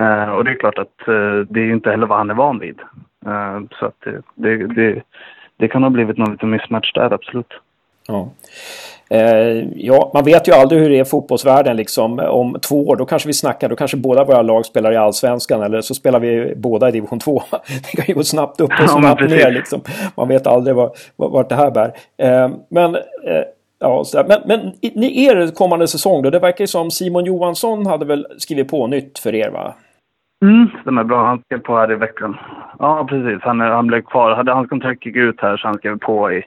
[0.00, 2.58] Eh, och det är klart att eh, det är inte heller vad han är van
[2.58, 2.80] vid.
[3.26, 4.00] Eh, så att
[4.34, 5.02] det, det,
[5.56, 7.52] det, kan ha blivit någon liten mismatch där, absolut.
[8.06, 8.30] Ja.
[9.10, 12.18] Eh, ja, man vet ju aldrig hur det är i fotbollsvärlden liksom.
[12.18, 15.62] Om två år, då kanske vi snackar, då kanske båda våra lag spelar i Allsvenskan
[15.62, 17.42] eller så spelar vi båda i division 2.
[17.68, 19.80] Det kan ju gå snabbt upp och snabbt ja, ner liksom.
[20.16, 21.92] Man vet aldrig vart, vart det här bär.
[22.16, 23.42] Eh, men eh,
[23.80, 26.30] Ja, men, men ni er kommande säsong då?
[26.30, 29.74] Det verkar ju som Simon Johansson hade väl skrivit på nytt för er va?
[30.42, 31.26] Mm, stämmer bra.
[31.26, 32.36] Han skrev på här i veckan.
[32.78, 33.42] Ja, precis.
[33.42, 34.36] Han, han blev kvar.
[34.36, 36.44] Hade hans kontrakt gick ut här så han skrev på i,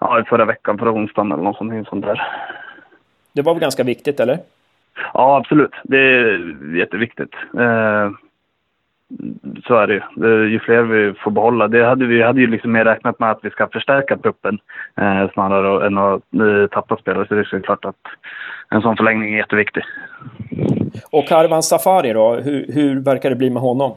[0.00, 2.22] ja, i förra veckan, förra onsdagen eller något sånt, sånt där.
[3.32, 4.38] Det var väl ganska viktigt, eller?
[5.14, 5.74] Ja, absolut.
[5.84, 7.34] Det är jätteviktigt.
[7.58, 8.10] Eh,
[9.66, 10.48] så är det ju.
[10.48, 11.68] Ju fler vi får behålla.
[11.68, 14.58] Det hade vi hade ju liksom mer räknat med att vi ska förstärka truppen
[14.96, 17.26] eh, snarare än att eh, tappa spelare.
[17.28, 17.96] Så det är klart att
[18.68, 19.82] en sån förlängning är jätteviktig.
[21.10, 23.96] Och Karvan Safari då, hur, hur verkar det bli med honom?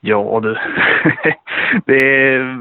[0.00, 0.54] Ja du,
[1.86, 2.58] det är,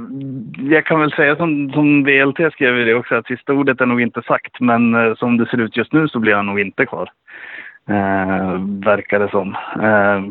[0.74, 4.02] jag kan väl säga som, som VLT skrev det också att sista ordet är nog
[4.02, 6.86] inte sagt men eh, som det ser ut just nu så blir han nog inte
[6.86, 7.10] kvar.
[7.88, 9.56] Eh, verkar det som.
[9.82, 10.24] Eh,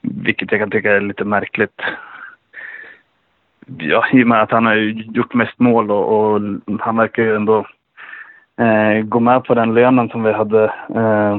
[0.00, 1.80] vilket jag kan tycka är lite märkligt.
[3.78, 4.74] Ja, i och med att han har
[5.14, 6.40] gjort mest mål och, och
[6.80, 7.66] han verkar ju ändå
[8.56, 10.64] eh, gå med på den lönen som vi hade
[10.94, 11.38] eh,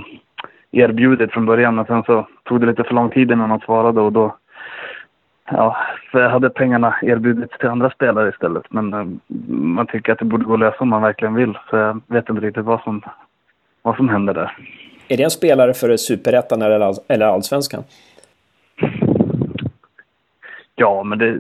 [0.72, 1.76] erbjudit från början.
[1.76, 4.36] Men sen så tog det lite för lång tid innan han svarade och då
[5.52, 5.78] ja,
[6.12, 8.64] för hade pengarna erbjudits till andra spelare istället.
[8.70, 9.06] Men eh,
[9.50, 11.58] man tycker att det borde gå att lösa om man verkligen vill.
[11.70, 13.02] Så jag vet inte riktigt vad som,
[13.82, 14.58] vad som händer där.
[15.12, 17.84] Är det en spelare för Superettan eller, eller Allsvenskan?
[20.76, 21.40] Ja, men det...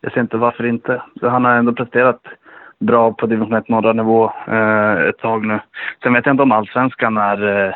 [0.00, 1.02] Jag ser inte varför inte.
[1.22, 2.20] Han har ändå presterat
[2.78, 5.60] bra på division 1 norra nivå eh, ett tag nu.
[6.02, 7.66] Sen vet jag inte om allsvenskan är...
[7.66, 7.74] Eh,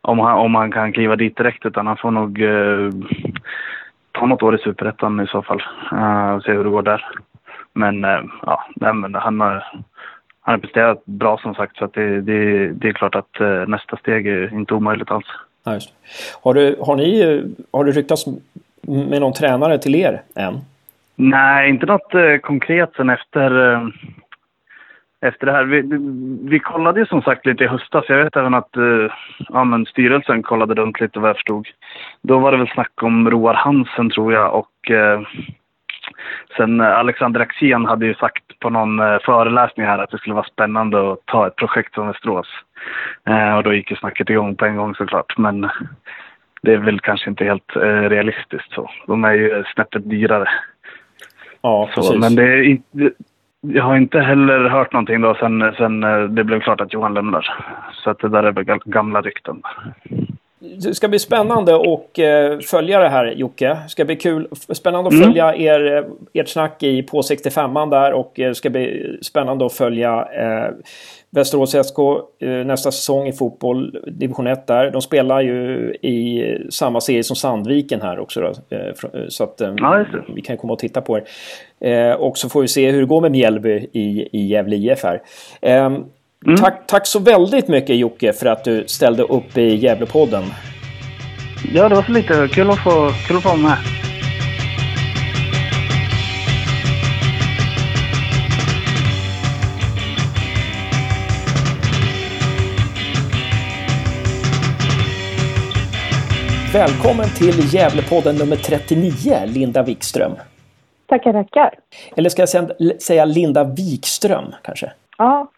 [0.00, 2.90] om, han, om han kan kliva dit direkt utan han får nog eh,
[4.12, 5.62] ta något år i superettan i så fall.
[5.92, 7.06] Eh, och se hur det går där.
[7.72, 9.64] Men eh, ja, nej, men han har,
[10.46, 13.66] han har presterat bra som sagt så att det, det, det är klart att eh,
[13.66, 15.26] nästa steg är inte omöjligt alls.
[15.64, 15.78] Ja,
[16.42, 17.42] har, du, har, ni,
[17.72, 18.26] har du ryktats
[18.82, 20.54] med någon tränare till er än?
[21.16, 23.88] Nej, inte något eh, konkret sen efter, eh,
[25.20, 25.64] efter det här.
[25.64, 25.82] Vi,
[26.50, 28.04] vi kollade ju som sagt lite i höstas.
[28.08, 28.70] Jag vet även att
[29.38, 31.68] ja, men styrelsen kollade runt lite vad jag förstod.
[32.22, 34.90] Då var det väl snack om Roar Hansen tror jag och
[36.56, 40.46] sen Alexander Axén hade ju sagt på någon eh, föreläsning här att det skulle vara
[40.46, 42.48] spännande att ta ett projekt som Västerås.
[43.28, 45.38] Eh, och då gick ju snacket igång på en gång såklart.
[45.38, 45.68] Men
[46.62, 48.90] det är väl kanske inte helt realistiskt så.
[49.06, 50.48] De är ju snäppet dyrare.
[51.60, 52.20] Ja, så, precis.
[52.20, 53.10] Men det är inte,
[53.60, 56.00] jag har inte heller hört någonting då sen, sen
[56.34, 57.54] det blev klart att Johan lämnar.
[57.92, 59.62] Så att det där är väl gamla rykten.
[60.64, 63.68] Det ska bli spännande att eh, följa det här Jocke.
[63.68, 64.48] Det ska bli kul.
[64.68, 65.26] Spännande att mm.
[65.26, 66.04] följa er, eh,
[66.40, 70.74] ert snack i på 65an där och det eh, ska bli spännande att följa eh,
[71.30, 71.98] Västerås SK
[72.38, 74.90] eh, nästa säsong i fotboll, division 1 där.
[74.90, 78.76] De spelar ju i samma serie som Sandviken här också då.
[78.76, 78.94] Eh,
[79.28, 80.04] så att ja,
[80.34, 81.24] vi kan komma och titta på er.
[82.16, 85.20] Och så får vi se hur det går med Mjällby i, i Gävle IF här.
[86.46, 86.56] Mm.
[86.56, 90.44] Tack, tack så väldigt mycket Jocke för att du ställde upp i Gävlepodden.
[91.74, 93.76] Ja, det var så lite kul att få, kul att få vara med.
[106.72, 110.32] Välkommen till Gävlepodden nummer 39, Linda Wikström.
[111.06, 111.74] Tackar, tackar.
[112.16, 114.92] Eller ska jag säga Linda Wikström kanske?
[115.18, 115.48] Ja,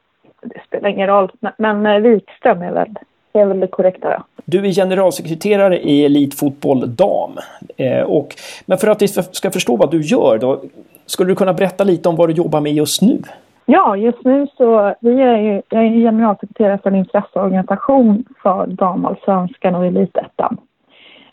[0.43, 1.31] det spelar ingen roll.
[1.57, 2.89] Men eh, Wikström är väl,
[3.33, 4.11] är väl det korrekta.
[4.11, 4.25] Ja.
[4.45, 7.39] Du är generalsekreterare i Elitfotboll Dam.
[7.77, 8.35] Eh, och,
[8.67, 10.61] men för att vi ska förstå vad du gör då,
[11.07, 13.23] skulle du kunna berätta lite om vad du jobbar med just nu?
[13.67, 19.75] Ja, just nu så vi är ju, jag är generalsekreterare för en intresseorganisation för damallsvenskan
[19.75, 20.57] och elitettan.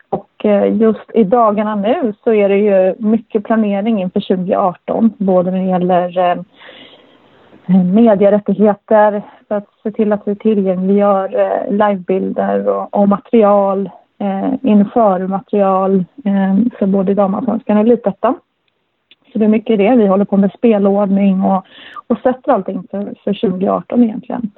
[0.10, 5.52] Och eh, just i dagarna nu så är det ju mycket planering inför 2018, både
[5.52, 6.44] när det gäller
[7.68, 13.90] Eh, medierättigheter för att se till att vi tillgängliggör eh, livebilder och, och material
[14.20, 18.36] eh, inför material eh, för både damallsvenskan och elitettan.
[19.34, 19.96] Så det är mycket det.
[19.96, 21.66] Vi håller på med spelordning och,
[22.08, 24.52] och sätter allting för, för 2018 egentligen.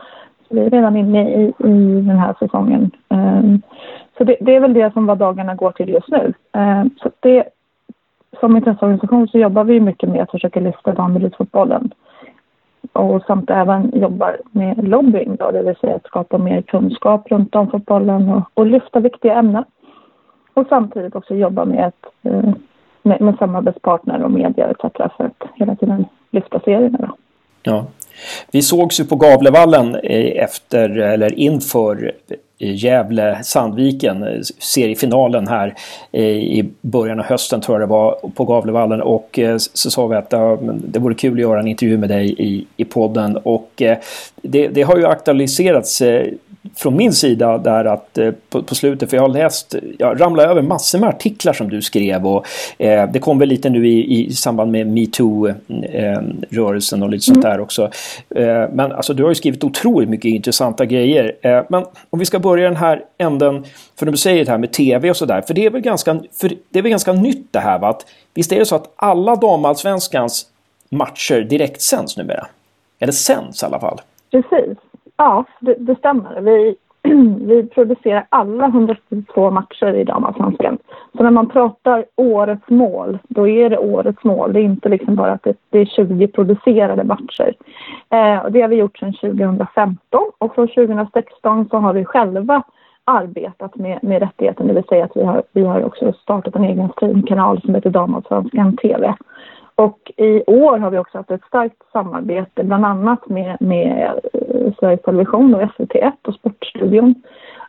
[0.47, 2.91] Så vi är redan inne i, i den här säsongen.
[3.09, 3.43] Eh,
[4.17, 6.33] så det, det, är väl det som vad dagarna går till just nu.
[6.53, 7.43] Eh, så det,
[8.39, 11.91] som intresseorganisation så jobbar vi mycket med att försöka lyfta damelitfotbollen
[12.95, 17.55] och samt även jobbar med lobbying, då, det vill säga att skapa mer kunskap runt
[17.55, 19.63] om fotbollen och, och lyfta viktiga ämnen.
[20.53, 22.53] Och samtidigt också jobba med, ett, eh,
[23.01, 24.81] med, med samarbetspartner och media etc.
[25.17, 26.97] för att hela tiden lyfta serierna.
[26.97, 27.15] Då.
[27.63, 27.85] Ja.
[28.51, 32.11] Vi sågs ju på Gavlevallen eh, efter eller inför
[32.57, 35.75] Gävle-Sandviken, eh, seriefinalen här
[36.11, 39.01] eh, i början av hösten tror jag det var på Gavlevallen.
[39.01, 42.09] Och eh, så sa vi att ja, det vore kul att göra en intervju med
[42.09, 43.37] dig i, i podden.
[43.37, 43.81] Och
[44.41, 46.01] det, det har ju aktualiserats
[46.75, 50.49] från min sida där att eh, på, på, slutet, för jag har läst, jag ramlade
[50.49, 52.45] över massor med artiklar som du skrev och
[52.77, 57.41] eh, det kom väl lite nu i, i samband med metoo-rörelsen eh, och lite sånt
[57.41, 57.83] där också.
[58.29, 61.35] Eh, men alltså du har ju skrivit otroligt mycket intressanta grejer.
[61.41, 63.65] Eh, men om vi ska börja den här änden,
[63.99, 66.51] för du säger det här med tv och sådär, för det är väl ganska, för
[66.69, 67.89] det är väl ganska nytt det här va?
[67.89, 70.45] Att, visst är det så att alla damallsvenskans
[70.89, 72.47] matcher direkt sänds numera?
[72.99, 74.01] Eller sänds i alla fall?
[74.31, 74.77] Precis.
[75.17, 76.41] Ja, det, det stämmer.
[76.41, 76.75] Vi,
[77.45, 80.77] vi producerar alla 102 matcher i damallsvenskan
[81.17, 84.53] Så när man pratar årets mål, då är det årets mål.
[84.53, 87.53] Det är inte liksom bara att det, det är 20 producerade matcher.
[88.09, 92.63] Eh, och det har vi gjort sedan 2015 och från 2016 så har vi själva
[93.05, 96.63] arbetat med, med rättigheten, det vill säga att vi har, vi har också startat en
[96.63, 99.15] egen streamkanal som heter Damallsvenskan TV.
[99.75, 104.73] Och i år har vi också haft ett starkt samarbete bland annat med, med eh,
[104.79, 107.15] Sveriges Television och SVT1 och Sportstudion.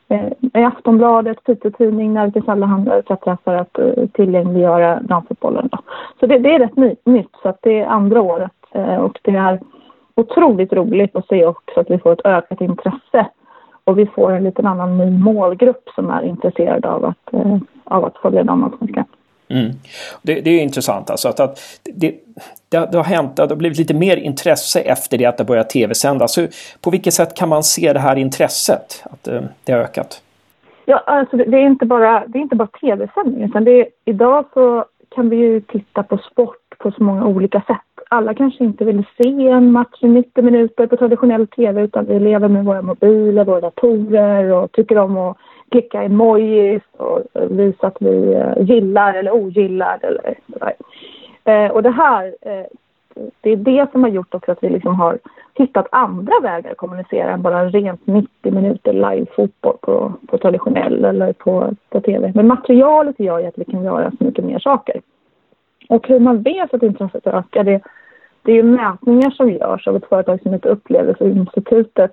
[0.09, 3.41] Eh, Aftonbladet, Piteå-Tidning, Nerikes Allehanda etc.
[3.45, 5.69] för att eh, tillgängliggöra damfotbollen.
[6.21, 9.19] Så det, det, är rätt ny, nytt, så att det är andra året eh, och
[9.23, 9.61] det är
[10.15, 13.27] otroligt roligt att se också att vi får ett ökat intresse
[13.85, 18.05] och vi får en liten annan ny målgrupp som är intresserad av att, eh, av
[18.05, 19.05] att följa damallsvenskan.
[19.49, 19.71] Mm.
[20.23, 22.15] Det, det, är intressant alltså att, att det,
[22.69, 25.71] det, det, har hänt, det har blivit lite mer intresse efter det att det börjat
[25.71, 26.39] tv-sändas.
[26.81, 30.23] På vilket sätt kan man se det här intresset, att eh, det har ökat?
[30.85, 34.45] Ja, alltså det, är inte bara, det är inte bara tv-sändning utan det är, idag
[34.55, 34.85] så
[35.15, 37.86] kan vi ju titta på sport på så många olika sätt.
[38.09, 42.21] Alla kanske inte vill se en match i 90 minuter på traditionell tv utan vi
[42.21, 45.37] lever med våra mobiler, våra datorer och tycker om att
[45.71, 50.75] klicka emojis och visa att vi eh, gillar eller ogillar eller sådär.
[51.45, 52.67] Eh, och det här, eh,
[53.41, 55.19] det är det som har gjort också att vi liksom har
[55.55, 61.33] hittat andra vägar att kommunicera än bara rent 90 minuter live-fotboll på, på traditionell eller
[61.33, 62.33] på, på tv.
[62.35, 65.01] Men materialet gör ju att vi kan göra så mycket mer saker.
[65.89, 67.81] Och hur man vet att intresset ökar, det,
[68.43, 72.13] det är ju mätningar som görs av ett företag som heter Upplevelseinstitutet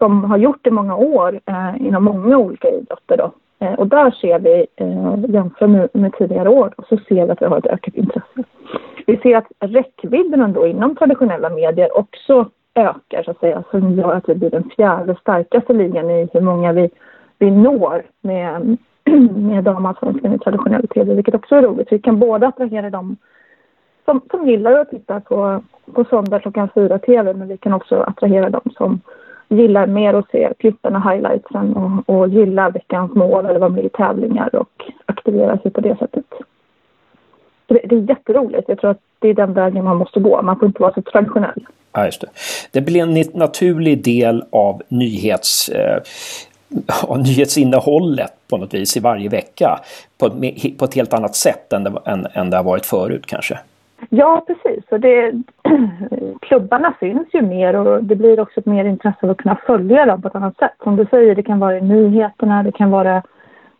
[0.00, 3.16] som har gjort det i många år eh, inom många olika idrotter.
[3.16, 3.32] Då.
[3.58, 7.42] Eh, och där ser vi, eh, jämfört med, med, tidigare år, så ser vi att
[7.42, 8.44] vi har ett ökat intresse.
[9.06, 14.14] Vi ser att räckvidden ändå inom traditionella medier också ökar, så att säga, som gör
[14.14, 16.90] att vi blir den fjärde starkaste ligan i hur många vi,
[17.38, 18.76] vi når med,
[19.34, 21.88] med damallsvenskan i traditionell tv, vilket också är roligt.
[21.90, 23.16] Vi kan både attrahera dem
[24.04, 25.62] som, som gillar att titta på,
[25.94, 29.00] på söndag klockan fyra tv, men vi kan också attrahera dem som
[29.48, 33.84] gillar mer att se klippen och highlightsen och, och gillar veckans mål eller vara med
[33.84, 36.24] i tävlingar och aktivera sig på det sättet.
[37.66, 38.68] Det, det, är jätteroligt.
[38.68, 40.42] Jag tror att det är den vägen man måste gå.
[40.42, 41.66] Man får inte vara så traditionell.
[41.92, 42.28] Ja, just det.
[42.72, 45.68] det blir en naturlig del av nyhets...
[45.68, 46.02] Eh,
[46.86, 49.80] ja, nyhetsinnehållet på något vis i varje vecka
[50.18, 50.30] på,
[50.78, 53.58] på ett helt annat sätt än det, än, än det har varit förut kanske.
[54.08, 54.84] Ja, precis.
[54.90, 55.32] Och det,
[56.40, 60.06] klubbarna syns ju mer och det blir också ett mer intresse av att kunna följa
[60.06, 60.72] dem på ett annat sätt.
[60.82, 63.22] Som du säger, det kan vara i nyheterna, det kan vara...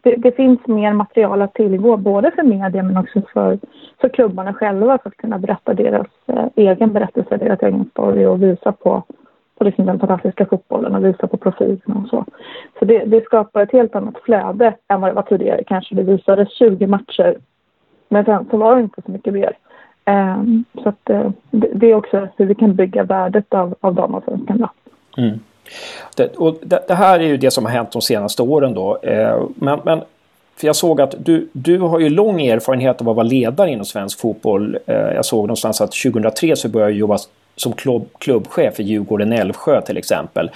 [0.02, 3.58] Det, det finns mer material att tillgå både för media men också för,
[4.00, 8.42] för klubbarna själva för att kunna berätta deras eh, egen berättelse, deras egen story och
[8.42, 9.02] visa på,
[9.60, 12.24] på liksom den fantastiska fotbollen och visa på profilerna och så.
[12.78, 15.94] Så det, det skapar ett helt annat flöde än vad det var tidigare kanske.
[15.94, 17.36] Det visades 20 matcher
[18.08, 19.56] men sen så var det inte så mycket mer.
[20.06, 24.68] Um, så att eh, det är också hur vi kan bygga värdet av, av damallsvenskan.
[25.16, 25.40] Mm.
[26.16, 28.98] Det, och det, det, här är ju det som har hänt de senaste åren då.
[29.02, 30.00] Eh, men, men
[30.56, 33.84] för jag såg att du, du har ju lång erfarenhet av att vara ledare inom
[33.84, 34.78] svensk fotboll.
[34.86, 37.18] Eh, jag såg någonstans att 2003 så började du jobba
[37.60, 40.50] som klubb, klubbchef i Djurgården-Älvsjö till exempel.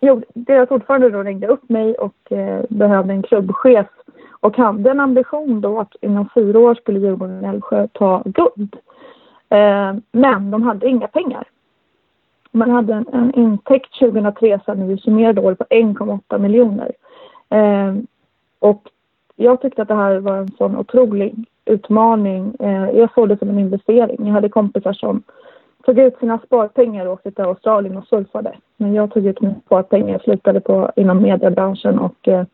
[0.00, 3.86] Jo, deras ordförande då ringde upp mig och eh, behövde en klubbchef
[4.40, 8.76] och hade en ambition då att inom fyra år skulle Djurgården Älvsjö ta guld.
[9.48, 11.44] Eh, men de hade inga pengar.
[12.50, 16.92] Man hade en, en intäkt 2003, sen när vi summerade året, på 1,8 miljoner.
[17.50, 17.94] Eh,
[18.58, 18.88] och
[19.36, 21.34] jag tyckte att det här var en sån otrolig
[21.64, 22.56] utmaning.
[22.60, 24.26] Eh, jag såg det som en investering.
[24.26, 25.22] Jag hade kompisar som
[25.84, 28.56] tog ut sina sparpengar och åkte till Australien och surfade.
[28.76, 32.44] Men jag tog ut mina sparpengar, slutade på, inom mediebranschen och eh,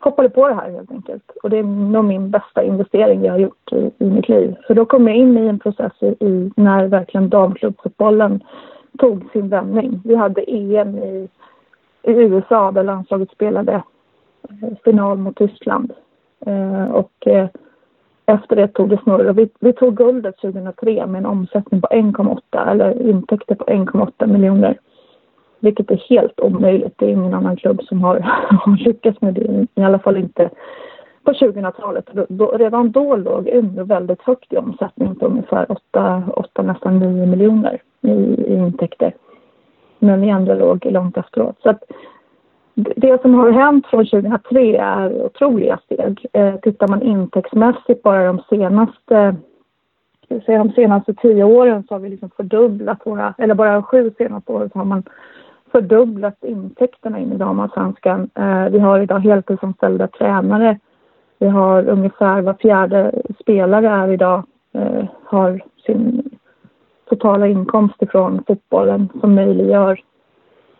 [0.00, 1.30] hoppade på det här helt enkelt.
[1.42, 4.56] Och det är nog min bästa investering jag har gjort i, i mitt liv.
[4.66, 8.44] För då kom jag in i en process i, när verkligen damklubbfotbollen
[8.98, 10.00] tog sin vändning.
[10.04, 11.28] Vi hade EM i,
[12.02, 13.72] i USA där landslaget spelade
[14.48, 15.92] eh, final mot Tyskland.
[16.46, 17.48] Eh, och eh,
[18.26, 19.32] efter det tog det snurr.
[19.32, 24.78] Vi, vi tog guldet 2003 med en omsättning på 1,8 eller intäkter på 1,8 miljoner.
[25.60, 26.94] Vilket är helt omöjligt.
[26.96, 28.20] Det är ingen annan klubb som har,
[28.64, 29.66] har lyckats med det.
[29.74, 30.50] I alla fall inte
[31.24, 32.10] på 2000-talet.
[32.58, 37.82] Redan då låg Umeå väldigt högt i omsättning på ungefär 8, 8 nästan 9 miljoner
[38.00, 39.14] i, i intäkter.
[39.98, 41.56] Men vi andra låg långt efteråt.
[41.62, 41.82] Så att
[42.74, 46.26] det som har hänt från 2003 är otroliga steg.
[46.32, 49.36] Eh, tittar man intäktsmässigt bara de senaste
[50.28, 54.12] säga, de senaste tio åren så har vi liksom fördubblat våra, eller bara de sju
[54.18, 55.02] senaste åren så har man
[55.72, 58.30] fördubblat intäkterna in i damallsvenskan.
[58.34, 60.78] Eh, vi har idag heltidsanställda tränare
[61.38, 66.30] Vi har ungefär var fjärde spelare är idag eh, har sin
[67.08, 70.00] totala inkomst ifrån fotbollen som möjliggör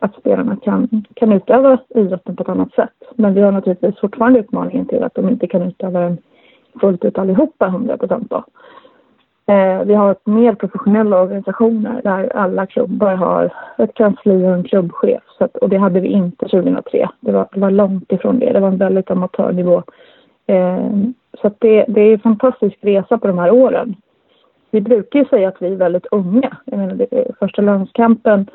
[0.04, 2.94] att spelarna kan, kan utöva idrotten på ett annat sätt.
[3.14, 6.18] Men vi har naturligtvis fortfarande utmaningen till att de inte kan utöva den
[6.80, 8.32] fullt ut allihopa 100 procent.
[9.46, 15.22] Eh, vi har mer professionella organisationer där alla klubbar har ett kansli och en klubbchef.
[15.38, 17.08] Så att, och det hade vi inte 2003.
[17.20, 18.52] Det var, det var långt ifrån det.
[18.52, 19.82] Det var en väldigt amatörnivå.
[20.46, 20.90] Eh,
[21.40, 23.96] så att det, det är en fantastisk resa på de här åren.
[24.70, 26.56] Vi brukar ju säga att vi är väldigt unga.
[26.64, 28.46] Jag menar, det, första landskampen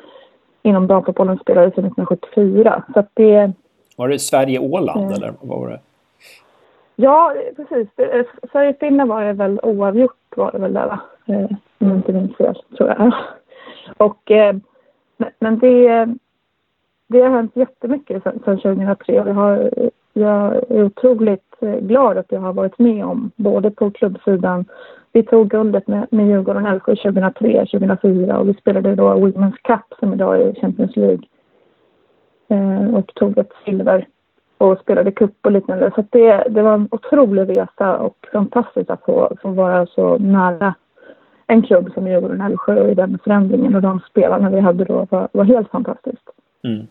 [0.62, 2.82] inom damfotbollen spelades 1974.
[2.94, 3.52] Så det...
[3.96, 5.80] Var det Sverige-Åland eh, eller vad var det?
[6.96, 7.88] Ja, precis.
[8.52, 11.00] Sverige-Finland var det väl oavgjort var det väl där va?
[11.26, 13.12] Eh, om jag inte minns fel, tror jag.
[13.96, 14.56] Och, eh,
[15.38, 16.08] men det,
[17.06, 19.70] det har hänt jättemycket sedan 2003 och jag, har,
[20.12, 24.64] jag är otroligt eh, glad att jag har varit med om både på klubbsidan
[25.12, 29.98] vi tog guldet med, med Djurgården Älvsjö 2003, 2004 och vi spelade då Women's Cup
[29.98, 31.24] som idag är Champions League.
[32.48, 34.06] Eh, och tog ett silver
[34.58, 35.90] och spelade cup och liknande.
[35.94, 40.74] Så det, det var en otrolig resa och fantastiskt att få, få vara så nära
[41.46, 45.06] en klubb som Djurgården Älvsjö och i den förändringen och de spelarna vi hade då
[45.10, 46.30] var, var helt fantastiskt.
[46.64, 46.86] Mm.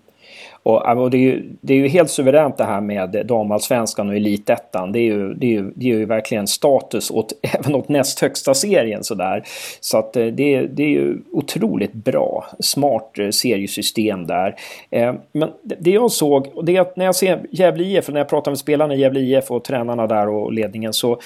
[0.64, 4.16] Och, och det, är ju, det är ju helt suveränt det här med damallsvenskan och
[4.16, 4.92] elitettan.
[4.92, 8.20] Det är ju, det är ju, det är ju verkligen status åt, även åt näst
[8.20, 9.44] högsta serien sådär.
[9.80, 14.56] Så att eh, det, det är ju otroligt bra, smart eh, seriesystem där.
[14.90, 18.20] Eh, men det jag såg, och det är att när jag ser Gävle IF, när
[18.20, 21.20] jag pratar med spelarna i Gävle IF och tränarna där och ledningen så,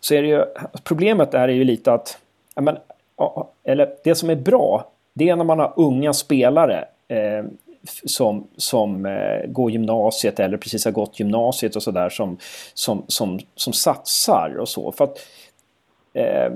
[0.00, 0.44] så är det ju,
[0.84, 2.18] problemet där är ju lite att,
[2.60, 2.76] men,
[3.64, 4.84] eller det som är bra,
[5.14, 7.44] det är när man har unga spelare eh,
[8.04, 12.38] som, som eh, går gymnasiet eller precis har gått gymnasiet och sådär som,
[12.74, 14.92] som, som, som satsar och så.
[14.92, 15.18] För att,
[16.14, 16.52] eh,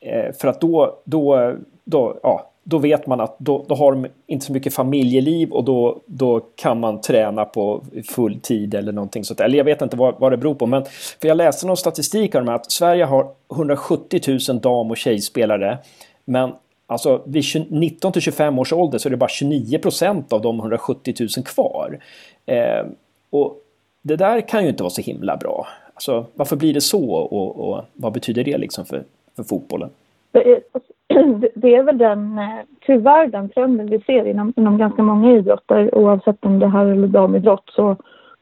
[0.00, 1.54] eh, för att då, då,
[1.84, 5.64] då, ja, då vet man att då, då har de inte så mycket familjeliv och
[5.64, 9.40] då, då kan man träna på full tid eller någonting sånt.
[9.40, 10.66] Eller jag vet inte vad, vad det beror på.
[10.66, 10.84] Men
[11.20, 15.78] för jag läste någon statistik om att Sverige har 170 000 dam och tjejspelare.
[16.24, 16.52] Men
[16.90, 20.58] Alltså vid 19 till 25 års ålder så är det bara 29 procent av de
[20.58, 21.98] 170 000 kvar.
[22.46, 22.86] Eh,
[23.30, 23.56] och
[24.02, 25.66] det där kan ju inte vara så himla bra.
[25.94, 29.02] Alltså, varför blir det så och, och vad betyder det liksom för,
[29.36, 29.90] för fotbollen?
[30.32, 30.60] Det är,
[31.54, 35.94] det är väl den, eh, tyvärr den trenden vi ser inom, inom ganska många idrotter
[35.94, 37.96] oavsett om det här eller damidrott så,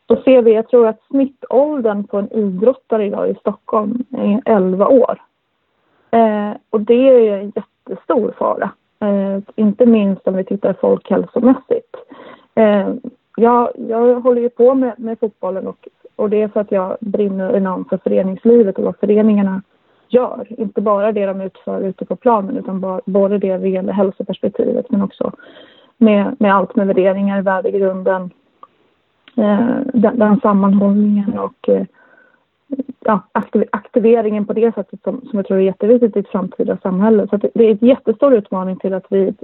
[0.06, 4.88] så ser vi, jag tror att snittåldern på en idrottare idag i Stockholm är 11
[4.88, 5.22] år.
[6.10, 7.52] Eh, och det är en
[7.88, 8.70] jättestor fara.
[9.00, 11.96] Eh, inte minst om vi tittar folkhälsomässigt.
[12.54, 12.88] Eh,
[13.36, 16.96] jag, jag håller ju på med, med fotbollen och, och det är för att jag
[17.00, 19.62] brinner enormt för föreningslivet och vad föreningarna
[20.08, 20.46] gör.
[20.48, 24.90] Inte bara det de utför ute på planen utan bara, både det vad gäller hälsoperspektivet
[24.90, 25.32] men också
[25.96, 28.30] med, med allt med värderingar, värdegrunden,
[29.36, 31.86] eh, den, den sammanhållningen och eh,
[33.00, 33.20] ja,
[33.70, 37.28] aktiveringen på det sättet som, som jag tror är jätteviktigt i ett framtida samhälle.
[37.28, 39.34] Så det är en jättestor utmaning till att vi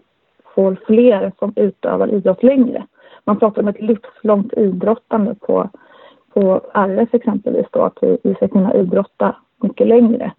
[0.55, 2.87] får fler som utövar idrott längre.
[3.25, 5.71] Man pratar om ett livslångt idrottande på,
[6.35, 10.33] på RF exempelvis då, att vi, vi ska kunna idrotta mycket längre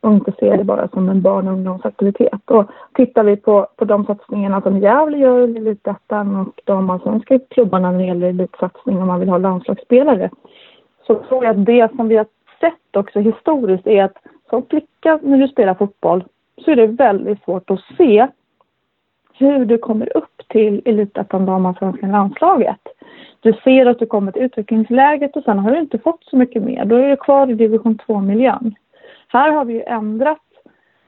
[0.00, 2.50] och inte se det bara som en barn och ungdomsaktivitet.
[2.50, 2.64] Och
[2.94, 7.90] tittar vi på, på de satsningarna som Gävle gör i Elitettan och de allsvenska klubbarna
[7.90, 10.30] när det gäller elitsatsning om man vill ha landslagsspelare
[11.06, 12.26] så tror jag att det som vi har
[12.60, 14.16] sett också historiskt är att
[14.50, 16.24] som flicka när du spelar fotboll
[16.64, 18.26] så är det väldigt svårt att se
[19.34, 22.80] hur du kommer upp till elitettan damallsvenska landslaget.
[23.40, 26.62] Du ser att du kommer till utvecklingsläget och sen har du inte fått så mycket
[26.62, 26.84] mer.
[26.84, 28.74] Då är du kvar i division 2-miljön.
[29.28, 30.38] Här har vi ju ändrat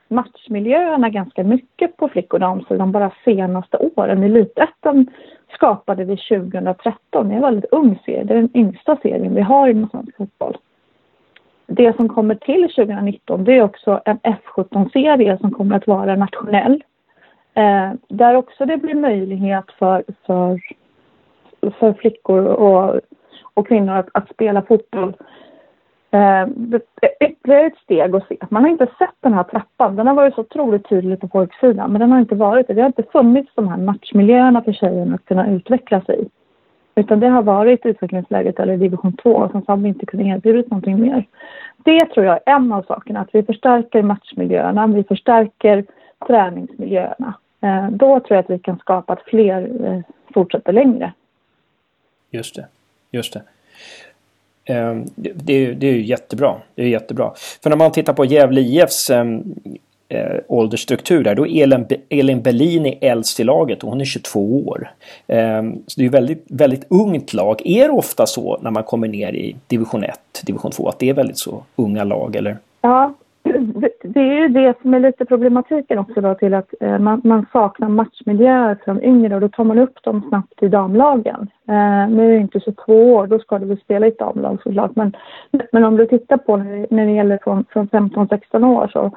[0.07, 4.23] matchmiljöerna ganska mycket på flick och damsidan bara senaste åren.
[4.23, 5.07] Elitettan
[5.53, 7.27] skapade vi 2013.
[7.27, 8.23] Det är en väldigt ung serie.
[8.23, 10.57] Det är den yngsta serien vi har inom svensk fotboll.
[11.67, 16.83] Det som kommer till 2019 det är också en F17-serie som kommer att vara nationell.
[17.53, 20.59] Eh, där också det blir möjlighet för, för,
[21.79, 22.99] för flickor och,
[23.53, 25.13] och kvinnor att, att spela fotboll
[26.11, 26.47] Eh,
[27.19, 28.37] ytterligare ett steg att se.
[28.49, 29.95] Man har inte sett den här trappan.
[29.95, 32.73] Den har varit så otroligt tydlig på pojksidan, men den har inte varit det.
[32.73, 36.29] Det har inte funnits de här matchmiljöerna för tjejerna att kunna utvecklas i.
[36.95, 40.67] Utan det har varit utvecklingsläget eller division 2 som sen har vi inte kunnat erbjuda
[40.69, 41.25] någonting mer.
[41.77, 45.85] Det tror jag är en av sakerna, att vi förstärker matchmiljöerna, vi förstärker
[46.27, 47.33] träningsmiljöerna.
[47.61, 49.99] Eh, då tror jag att vi kan skapa att fler eh,
[50.33, 51.13] fortsätter längre.
[52.31, 52.67] Just det,
[53.11, 53.41] just det.
[54.65, 56.55] Ehm, det, är, det är ju jättebra.
[56.75, 57.31] Det är jättebra.
[57.63, 59.55] För när man tittar på Gävle IFs ehm,
[60.09, 64.67] eh, åldersstruktur där, då är Elin, Elin Bellini äldst i laget och hon är 22
[64.67, 64.91] år.
[65.27, 67.61] Eh, så det är väldigt, väldigt ungt lag.
[67.65, 71.09] Är det ofta så när man kommer ner i division 1, division 2, att det
[71.09, 72.57] är väldigt så unga lag eller?
[72.81, 73.13] Ja,
[74.03, 77.45] det är ju det som är lite problematiken också då till att eh, man, man,
[77.51, 81.47] saknar matchmiljöer för de yngre och då tar man upp dem snabbt i damlagen.
[81.67, 84.61] Eh, nu är det inte 22 år, då ska du väl spela i ett damlag
[84.63, 84.95] såklart.
[84.95, 85.15] Men,
[85.71, 89.11] men om du tittar på när, när det gäller från, från 15-16 år så,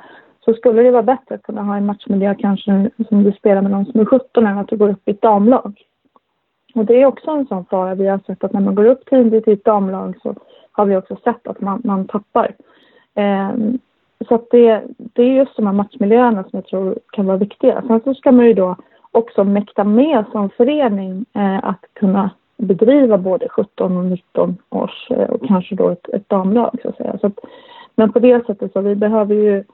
[0.44, 3.70] så skulle det vara bättre att kunna ha en matchmiljö kanske som du spelar med
[3.70, 5.82] någon som är 17 än att du går upp i ett damlag.
[6.74, 9.06] Och det är också en sån fara vi har sett att när man går upp
[9.10, 10.34] tidigt i ett damlag så
[10.72, 12.54] har vi också sett att man, man tappar.
[13.14, 13.50] Eh,
[14.28, 17.82] så att det, det är just de här matchmiljöerna som jag tror kan vara viktiga.
[17.86, 18.76] Sen så ska man ju då
[19.12, 25.30] också mäkta med som förening eh, att kunna bedriva både 17 och 19 års eh,
[25.30, 27.18] och kanske då ett, ett damlag så att säga.
[27.18, 27.38] Så att,
[27.94, 29.64] men på det sättet så vi behöver ju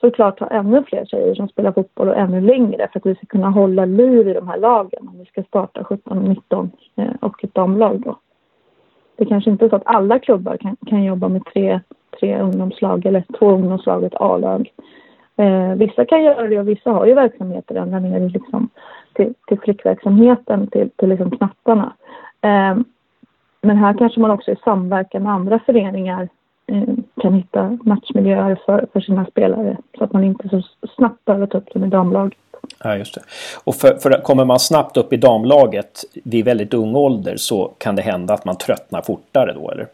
[0.00, 3.26] såklart ha ännu fler tjejer som spelar fotboll och ännu längre för att vi ska
[3.26, 7.14] kunna hålla liv i de här lagen om vi ska starta 17 och 19 eh,
[7.20, 8.18] och ett damlag då.
[9.16, 11.80] Det kanske inte är så att alla klubbar kan, kan jobba med tre
[12.20, 14.72] tre ungdomslag eller två ungdomslag och ett A-lag.
[15.36, 18.68] Eh, vissa kan göra det och vissa har ju verksamheter ända ner liksom,
[19.12, 21.92] till, till flickverksamheten, till, till liksom knattarna.
[22.42, 22.78] Eh,
[23.60, 26.28] men här kanske man också i samverkan med andra föreningar
[26.66, 30.62] eh, kan hitta matchmiljöer för, för sina spelare så att man inte så
[30.96, 32.38] snabbt behöver ta upp dem i damlaget.
[32.84, 33.20] Ja, just det.
[33.64, 37.96] Och för, för, kommer man snabbt upp i damlaget vid väldigt ung ålder så kan
[37.96, 39.86] det hända att man tröttnar fortare då, eller?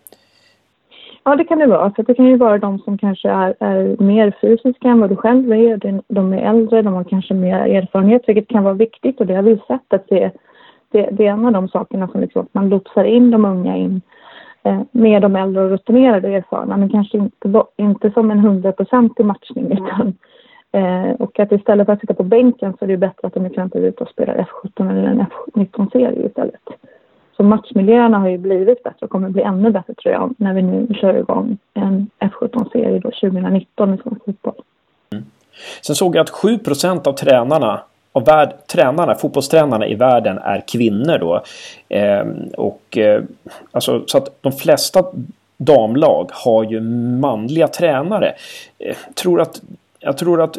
[1.24, 1.92] Ja, det kan det vara.
[1.96, 5.16] För det kan ju vara de som kanske är, är mer fysiska än vad du
[5.16, 6.00] själv är.
[6.08, 9.20] De är äldre, de har kanske mer erfarenhet, vilket kan vara viktigt.
[9.20, 10.30] Och det har vi sett att det,
[10.90, 14.00] det, det är en av de sakerna som liksom, man lotsar in de unga in
[14.62, 16.76] eh, med de äldre och rutinerade och erfarna.
[16.76, 19.72] Men kanske inte, inte som en hundraprocentig matchning.
[19.72, 20.14] Utan,
[20.72, 23.46] eh, och att istället för att sitta på bänken så är det bättre att de
[23.46, 26.62] exempelvis ut och spelar F17 eller en F19-serie istället.
[27.36, 30.62] Så matchmiljöerna har ju blivit bättre och kommer bli ännu bättre tror jag när vi
[30.62, 34.54] nu kör igång en F17-serie 2019 i svensk fotboll.
[35.12, 35.24] Mm.
[35.82, 37.80] Sen såg jag att 7% av tränarna
[38.14, 41.42] av värld, tränarna, fotbollstränarna i världen är kvinnor då.
[41.88, 42.26] Eh,
[42.56, 43.22] och eh,
[43.70, 45.04] alltså så att de flesta
[45.56, 46.80] damlag har ju
[47.20, 48.34] manliga tränare.
[48.78, 49.62] Eh, tror att,
[49.98, 50.58] jag tror att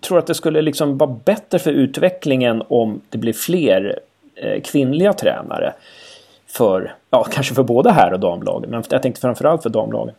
[0.00, 3.98] tror att det skulle liksom vara bättre för utvecklingen om det blir fler
[4.42, 5.72] Eh, kvinnliga tränare.
[6.46, 10.14] För, ja, kanske för både här och damlagen, men jag tänkte framförallt för damlagen.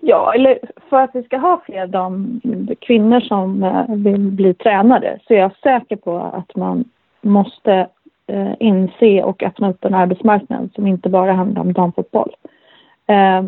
[0.00, 0.58] Ja, eller
[0.90, 2.40] för att vi ska ha fler dam,
[2.80, 6.84] kvinnor som eh, vill bli tränare så är jag säker på att man
[7.20, 7.88] måste
[8.26, 12.36] eh, inse och öppna upp en arbetsmarknad som inte bara handlar om damfotboll.
[13.06, 13.42] Eh,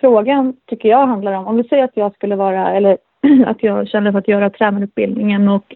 [0.00, 2.98] frågan tycker jag handlar om, om vi säger att jag skulle vara, eller
[3.46, 5.74] att jag känner för att göra tränarutbildningen och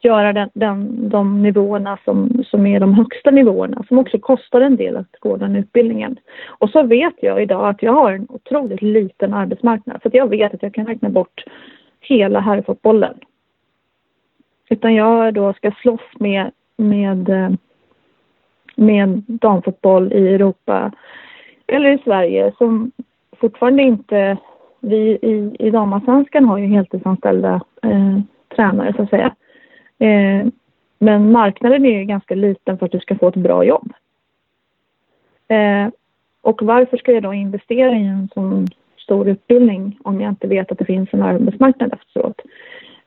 [0.00, 4.76] göra den, den, de nivåerna som, som är de högsta nivåerna som också kostar en
[4.76, 6.16] del att gå den utbildningen.
[6.46, 10.54] Och så vet jag idag att jag har en otroligt liten arbetsmarknad så jag vet
[10.54, 11.44] att jag kan räkna bort
[12.00, 13.14] hela herrfotbollen.
[14.68, 17.50] Utan jag då ska slåss med, med, eh,
[18.76, 20.92] med damfotboll i Europa
[21.66, 22.92] eller i Sverige som
[23.40, 24.36] fortfarande inte
[24.82, 28.18] vi i, i damallsvenskan har ju heltidsanställda eh,
[28.56, 29.34] tränare så att säga.
[29.98, 30.46] Eh,
[30.98, 33.92] men marknaden är ju ganska liten för att du ska få ett bra jobb.
[35.48, 35.88] Eh,
[36.40, 38.66] och varför ska jag då investera i en sån
[38.96, 42.40] stor utbildning om jag inte vet att det finns en arbetsmarknad efteråt?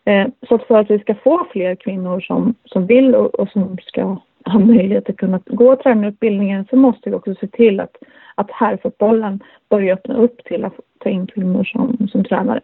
[0.06, 3.50] Eh, så att för att vi ska få fler kvinnor som, som vill och, och
[3.50, 7.96] som ska ha möjlighet att kunna gå tränarutbildningen så måste vi också se till att,
[8.36, 12.62] att herrfotbollen börjar öppna upp till att ta in kvinnor som, som tränare.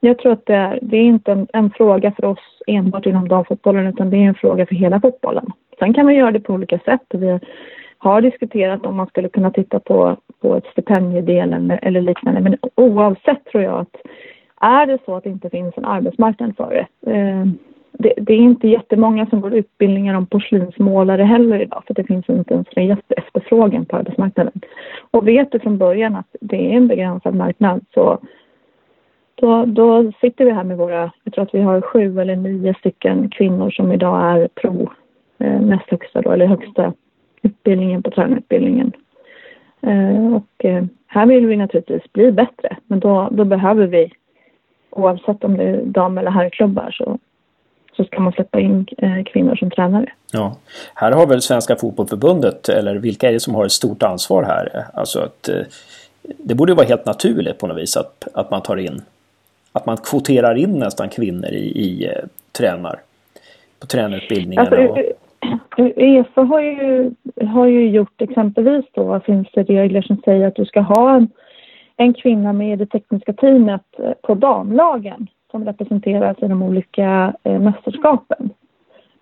[0.00, 3.28] Jag tror att det är, det är inte en, en, fråga för oss enbart inom
[3.28, 5.46] damfotbollen utan det är en fråga för hela fotbollen.
[5.78, 7.02] Sen kan man göra det på olika sätt.
[7.08, 7.40] Vi
[7.98, 12.40] har diskuterat om man skulle kunna titta på, på ett stipendiedel eller, eller liknande.
[12.40, 13.96] Men oavsett tror jag att
[14.60, 17.46] är det så att det inte finns en arbetsmarknad för det, eh,
[17.92, 22.28] det, det, är inte jättemånga som går utbildningar om porslinsmålare heller idag för det finns
[22.28, 24.60] inte ens en efterfrågan på arbetsmarknaden.
[25.10, 28.18] Och vet du från början att det är en begränsad marknad så
[29.34, 32.74] då, då sitter vi här med våra, jag tror att vi har sju eller nio
[32.74, 34.90] stycken kvinnor som idag är pro,
[35.38, 36.92] eh, näst högsta då, eller högsta
[37.42, 38.92] utbildningen på tränarutbildningen.
[39.80, 44.12] Eh, och eh, här vill vi naturligtvis bli bättre, men då, då behöver vi
[44.90, 47.18] oavsett om det är dam eller herrklubbar så,
[48.00, 50.06] så ska man släppa in eh, kvinnor som tränare.
[50.32, 50.56] Ja,
[50.94, 54.84] här har väl Svenska Fotbollförbundet, eller vilka är det som har ett stort ansvar här?
[54.94, 55.62] Alltså att eh,
[56.22, 59.02] det borde vara helt naturligt på något vis att, att man tar in,
[59.72, 62.24] att man kvoterar in nästan kvinnor i, i eh,
[62.58, 63.00] tränar,
[63.80, 64.76] på tränarutbildningarna.
[64.76, 64.98] Alltså, och...
[65.78, 67.10] Uefa har ju,
[67.46, 71.28] har ju gjort exempelvis då, finns det regler som säger att du ska ha en,
[71.96, 73.82] en kvinna med i det tekniska teamet
[74.22, 78.50] på damlagen som representeras i de olika eh, mästerskapen.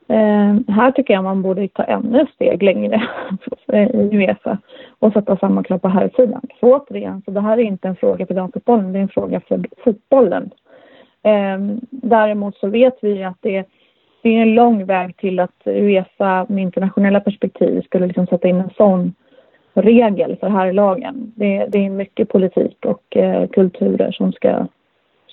[0.08, 3.02] Eh, här tycker jag man borde ta ännu steg längre
[3.72, 4.58] i Uefa
[4.98, 6.42] och sätta samma krav på här sidan.
[6.60, 9.40] Så återigen, så det här är inte en fråga för damfotbollen, det är en fråga
[9.40, 10.50] för fotbollen.
[11.22, 11.58] Eh,
[11.90, 13.64] däremot så vet vi att det,
[14.22, 18.60] det är en lång väg till att Uefa med internationella perspektiv skulle liksom sätta in
[18.60, 19.14] en sån
[19.74, 21.32] regel för herrlagen.
[21.36, 24.66] Det, det är mycket politik och eh, kulturer som ska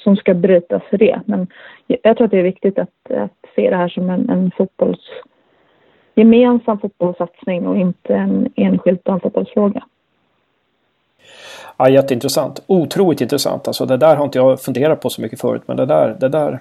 [0.06, 1.22] som ska brytas för det.
[1.26, 1.48] Men
[1.88, 5.00] jag tror att det är viktigt att, att se det här som en, en fotbolls,
[6.16, 9.84] gemensam fotbollssatsning och inte en enskild damfotbollsfråga.
[11.78, 12.64] Ja, jätteintressant.
[12.68, 13.68] Otroligt intressant.
[13.68, 15.62] Alltså det där har inte jag funderat på så mycket förut.
[15.66, 16.60] Men det där, det där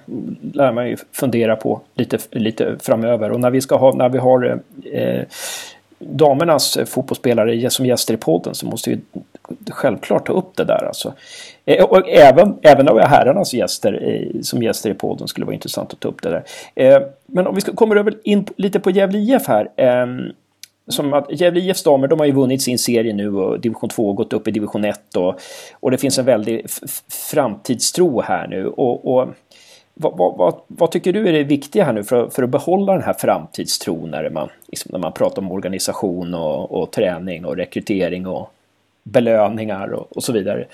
[0.53, 3.31] lär man ju fundera på lite, lite framöver.
[3.31, 4.59] Och när vi, ska ha, när vi har
[4.91, 5.23] eh,
[5.99, 8.99] damernas fotbollsspelare som gäster i podden så måste vi
[9.69, 10.85] självklart ta upp det där.
[10.85, 11.13] Alltså.
[11.65, 15.99] Eh, och även, även av herrarnas gäster som gäster i podden skulle vara intressant att
[15.99, 16.43] ta upp det där.
[16.75, 19.69] Eh, men om vi kommer över in lite på Gävle IF här.
[19.75, 20.19] Ehm,
[20.87, 24.13] som att Gävle IFs damer, de har ju vunnit sin serie nu och division 2
[24.13, 25.39] gått upp i division 1 och,
[25.79, 26.65] och det finns en väldig
[27.31, 28.67] framtidstro här nu.
[28.67, 29.27] Och, och
[29.93, 32.93] vad, vad, vad, vad, tycker du är det viktiga här nu för, för att behålla
[32.93, 37.57] den här framtidstron när man, liksom när man pratar om organisation och, och träning och
[37.57, 38.51] rekrytering och
[39.05, 40.65] belöningar och, och, så vidare?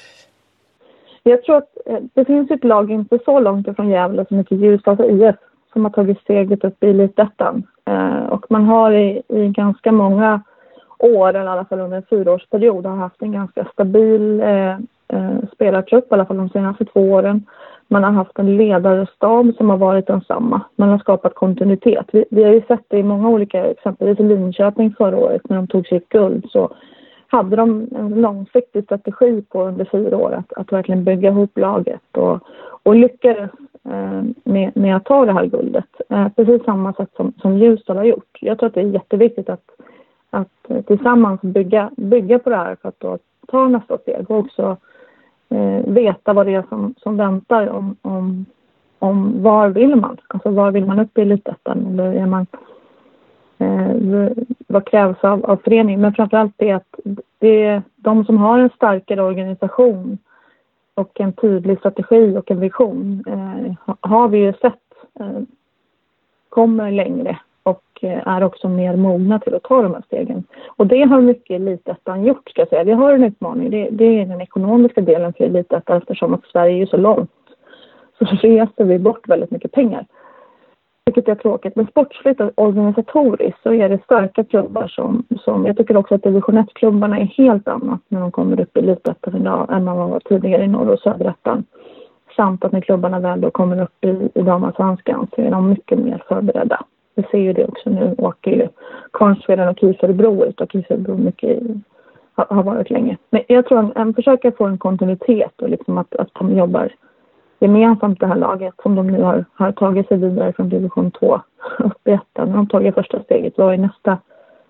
[1.24, 4.56] Jag tror att eh, det finns ett lag inte så långt ifrån Gävle som heter
[4.56, 5.36] Ljusdals IF
[5.74, 7.64] som har tagit steget upp i Elitettan.
[7.86, 10.42] Eh, och man har i, i ganska många
[11.00, 14.72] år, eller i alla fall under en fyraårsperiod, har haft en ganska stabil eh,
[15.08, 17.46] eh, spelartrupp, i alla fall de senaste två åren.
[17.88, 20.62] Man har haft en ledarstab som har varit densamma.
[20.76, 22.06] Man har skapat kontinuitet.
[22.12, 25.56] Vi, vi har ju sett det i många olika, exempelvis i Linköping förra året när
[25.56, 26.74] de tog sitt guld så
[27.32, 32.18] hade de en långsiktig strategi på under fyra år att, att verkligen bygga ihop laget
[32.18, 32.40] och,
[32.84, 33.52] och lyckades
[33.84, 36.02] eh, med, med att ta det här guldet.
[36.10, 38.38] Eh, precis samma sätt som, som Ljusdal har gjort.
[38.42, 39.66] Jag tror att det är jätteviktigt att,
[40.30, 43.18] att tillsammans bygga, bygga på det här för att då
[43.48, 44.78] ta nästa steg och också
[45.50, 48.46] eh, veta vad det är som, som väntar om, om,
[49.00, 50.18] om var vill man?
[50.28, 51.86] Alltså var vill man upp i elitettan?
[51.88, 52.46] Eller är man,
[53.58, 53.96] eh,
[54.72, 56.02] vad krävs av, av föreningen?
[56.02, 57.00] Men framförallt det att
[57.40, 60.18] det är de som har en starkare organisation
[60.96, 64.80] och en tydlig strategi och en vision eh, har vi ju sett
[65.20, 65.42] eh,
[66.50, 70.44] kommer längre och eh, är också mer mogna till att ta de här stegen.
[70.68, 72.84] Och det har mycket Elitettan gjort ska jag säga.
[72.84, 73.70] Vi har en utmaning.
[73.70, 77.32] Det, det är den ekonomiska delen för Elitettan eftersom att Sverige är så långt.
[78.20, 80.06] Så reser vi bort väldigt mycket pengar.
[81.06, 81.76] Vilket är tråkigt.
[81.76, 86.24] Men sportsligt och organisatoriskt så är det starka klubbar som, som jag tycker också att
[86.24, 90.10] division 1-klubbarna är helt annat när de kommer upp i Elitettan idag än vad man
[90.10, 91.64] var tidigare i norr och söderettan.
[92.36, 96.00] Samt att när klubbarna väl då kommer upp i, i damallsvenskan så är de mycket
[96.00, 96.86] mer förberedda.
[97.16, 98.68] Vi ser ju det också nu åker ju
[99.14, 101.60] Kvarnsveden och KIF Örebro ut och KIF Örebro mycket
[102.34, 103.18] har, har varit länge.
[103.30, 106.92] Men jag tror en, en försöka få en kontinuitet och liksom att, att de jobbar
[107.62, 111.42] gemensamt det här laget som de nu har, har tagit sig vidare från division 2
[111.80, 112.50] upp i ettan.
[112.50, 114.18] När de tagit första steget, vad är nästa,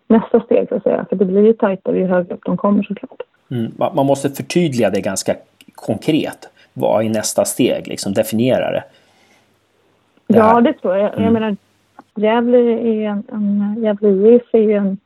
[0.07, 1.05] nästa steg så att säga?
[1.09, 3.21] För det blir ju tajtare ju högre upp de kommer såklart.
[3.51, 5.35] Mm, man måste förtydliga det ganska
[5.75, 6.49] konkret.
[6.73, 7.87] Vad är nästa steg?
[7.87, 8.83] Liksom definiera det.
[10.27, 11.13] det ja, det tror jag.
[11.13, 11.23] Mm.
[11.23, 11.55] Jag menar,
[12.15, 14.97] Gävle är en, en Gävle IF är ju en,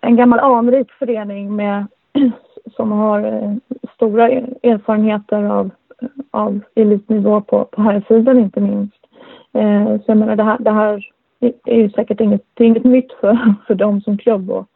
[0.00, 1.86] en gammal anrik förening med,
[2.76, 3.54] som har eh,
[3.94, 4.28] stora
[4.62, 5.70] erfarenheter av,
[6.30, 8.96] av elitnivå på, på här sidan inte minst.
[9.52, 11.08] Eh, så jag menar det här, det här
[11.64, 14.66] är ju säkert inget, inget nytt för, för dem som klubb och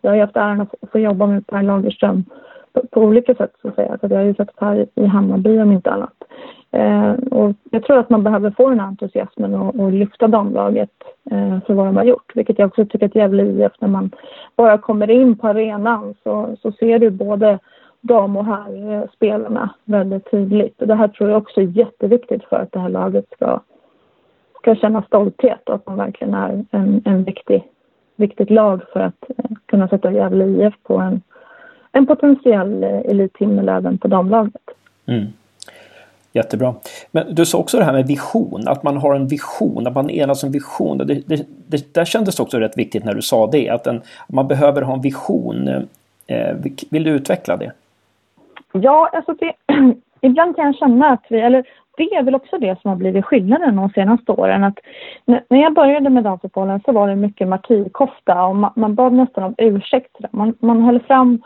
[0.00, 2.24] jag har ju haft äran att få jobba med Per Lagerström
[2.72, 3.98] på, på olika sätt så att säga.
[4.00, 6.24] Så jag har ju sett här i Hammarby om inte annat.
[6.70, 10.90] Eh, och jag tror att man behöver få den här entusiasmen och, och lyfta damlaget
[11.30, 12.32] eh, för vad de har gjort.
[12.34, 14.10] Vilket jag också tycker att Gävle IF, när man
[14.56, 17.58] bara kommer in på arenan så, så ser du både
[18.00, 20.80] dam och herrspelarna eh, väldigt tydligt.
[20.80, 23.60] Och det här tror jag också är jätteviktigt för att det här laget ska,
[24.60, 27.62] ska känna stolthet och att de verkligen är en, en viktig,
[28.16, 31.22] viktigt lag för att eh, kunna sätta Gävle IF på en,
[31.92, 34.62] en potentiell eh, elithimmel även på damlaget.
[35.06, 35.26] Mm.
[36.32, 36.74] Jättebra.
[37.10, 40.10] Men du sa också det här med vision, att man har en vision, att man
[40.10, 40.98] enas om vision.
[40.98, 44.48] Det, det, det där kändes också rätt viktigt när du sa det, att en, man
[44.48, 45.68] behöver ha en vision.
[46.26, 46.56] Eh,
[46.90, 47.72] vill du utveckla det?
[48.82, 49.52] Ja, alltså det,
[50.20, 51.64] ibland kan jag känna att vi, eller
[51.96, 54.64] det är väl också det som har blivit skillnaden de senaste åren.
[54.64, 54.78] Att
[55.24, 59.44] när jag började med damfotbollen så var det mycket martyrkofta och man, man bad nästan
[59.44, 60.16] om ursäkt.
[60.30, 61.42] Man, man höll fram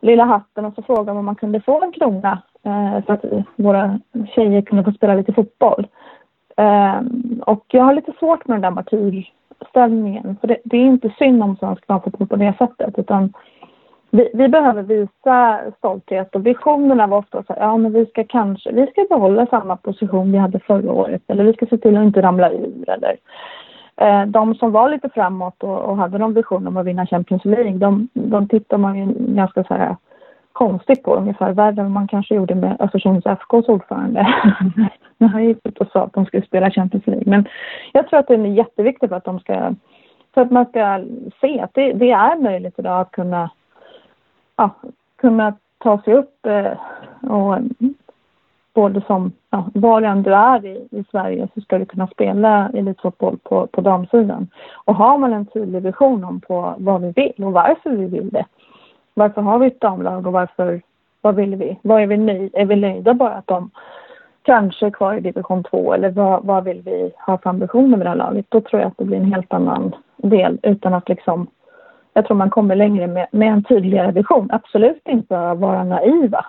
[0.00, 3.24] lilla hatten och så frågade man om man kunde få en krona eh, så att
[3.56, 4.00] våra
[4.34, 5.86] tjejer kunde få spela lite fotboll.
[6.56, 7.00] Eh,
[7.46, 10.36] och jag har lite svårt med den där martyrställningen.
[10.40, 13.32] För det, det är inte synd om svensk damfotboll på det sättet utan
[14.12, 18.24] vi, vi, behöver visa stolthet och visionerna var ofta så här, ja men vi ska
[18.24, 21.96] kanske, vi ska behålla samma position vi hade förra året eller vi ska se till
[21.96, 23.16] att inte ramla ur eller
[23.96, 27.44] eh, de som var lite framåt och, och hade någon vision om att vinna Champions
[27.44, 29.96] League, de, de tittar man ju ganska så här
[30.52, 34.26] konstigt på ungefär värre än man kanske gjorde med Östersunds FKs ordförande.
[35.22, 37.24] när han gick ut och sa att de skulle spela Champions League.
[37.26, 37.48] Men
[37.92, 39.74] jag tror att det är jätteviktigt för att de ska,
[40.34, 41.04] för att man ska
[41.40, 43.50] se att det, det är möjligt idag att kunna
[44.56, 44.70] ja,
[45.16, 46.72] kunna ta sig upp eh,
[47.30, 47.58] och
[48.74, 52.70] både som, ja, var än du är i, i Sverige så ska du kunna spela
[52.74, 54.48] elitfotboll på, på damsidan.
[54.84, 58.30] Och har man en tydlig vision om på vad vi vill och varför vi vill
[58.30, 58.44] det.
[59.14, 60.82] Varför har vi ett damlag och varför,
[61.20, 61.78] vad vill vi?
[61.82, 62.58] Vad är vi nöjda?
[62.58, 63.70] Är vi nöjda bara att de
[64.42, 68.06] kanske är kvar i division 2 eller vad, vad vill vi ha för ambitioner med
[68.06, 68.46] det här laget?
[68.48, 71.46] Då tror jag att det blir en helt annan del utan att liksom
[72.14, 74.48] jag tror man kommer längre med, med en tydligare vision.
[74.52, 76.46] Absolut inte att vara naiva.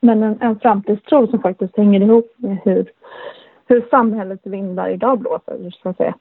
[0.00, 2.90] Men en, en framtidstro som faktiskt hänger ihop med hur,
[3.66, 6.14] hur samhällets vindar idag blåser, så att säga.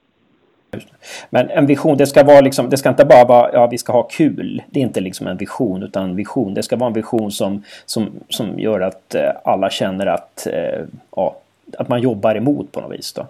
[1.30, 3.94] Men en vision, det ska vara liksom, det ska inte bara vara, ja vi ska
[3.94, 4.62] ha kul.
[4.70, 8.10] Det är inte liksom en vision, utan vision, det ska vara en vision som, som,
[8.30, 11.36] som gör att eh, alla känner att, eh, ja,
[11.78, 13.26] att man jobbar emot på något vis då.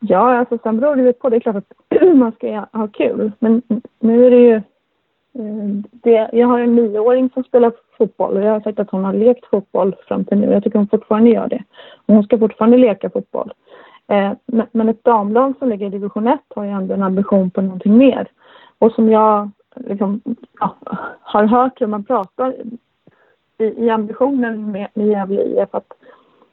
[0.00, 1.28] Ja, alltså sen beror det på.
[1.28, 1.72] Det är klart att
[2.14, 3.32] man ska ha kul.
[3.38, 3.62] Men
[4.00, 4.54] nu är det ju...
[4.54, 9.04] Eh, det, jag har en nioåring som spelar fotboll och jag har sagt att hon
[9.04, 10.52] har lekt fotboll fram till nu.
[10.52, 11.62] Jag tycker hon fortfarande gör det.
[12.06, 13.52] Och hon ska fortfarande leka fotboll.
[14.08, 14.32] Eh,
[14.72, 17.96] men ett damlag som ligger i division 1 har ju ändå en ambition på någonting
[17.96, 18.28] mer.
[18.78, 20.20] Och som jag liksom,
[20.60, 20.76] ja,
[21.20, 22.54] har hört hur man pratar
[23.58, 25.92] i, i ambitionen med, med Gävle IF att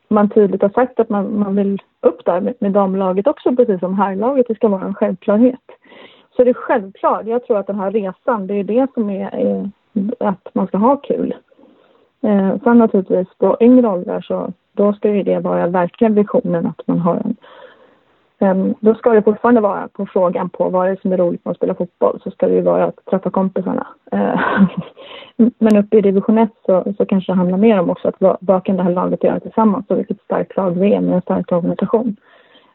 [0.07, 3.79] man tydligt har sagt att man, man vill upp där med, med damlaget också, precis
[3.79, 4.47] som herrlaget.
[4.47, 5.71] Det ska vara en självklarhet.
[6.35, 7.25] Så det är självklart.
[7.25, 9.69] Jag tror att den här resan, det är det som är, är
[10.19, 11.35] att man ska ha kul.
[12.21, 16.87] Eh, sen naturligtvis på yngre åldrar så då ska ju det vara verkligen visionen att
[16.87, 17.35] man har en
[18.45, 21.45] Ehm, då ska det fortfarande vara på frågan på vad det är som är roligt
[21.45, 23.87] med att spela fotboll så ska det ju vara att träffa kompisarna.
[24.11, 24.67] Ehm,
[25.57, 28.37] men uppe i division 1 så, så kanske det handlar mer om också att vad,
[28.39, 31.21] vad kan det här laget göra tillsammans och vilket starkt lag vi är med en
[31.21, 32.15] stark organisation.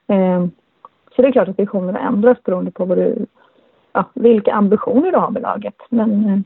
[0.07, 0.51] Ehm,
[1.17, 3.27] så det är klart att visionerna ändras beroende på vad du,
[3.93, 5.77] ja, vilka ambitioner du har med laget.
[5.89, 6.45] Men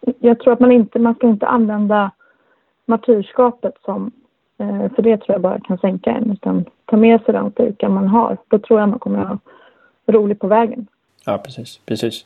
[0.00, 2.10] jag tror att man inte, man ska inte använda
[2.86, 4.12] martyrskapet som
[4.58, 6.30] Eh, för det tror jag bara kan sänka en.
[6.30, 8.36] Utan ta med sig den styrkan man har.
[8.48, 9.38] Då tror jag man kommer att ha
[10.06, 10.86] roligt på vägen.
[11.26, 11.80] Ja, precis.
[11.86, 12.24] precis.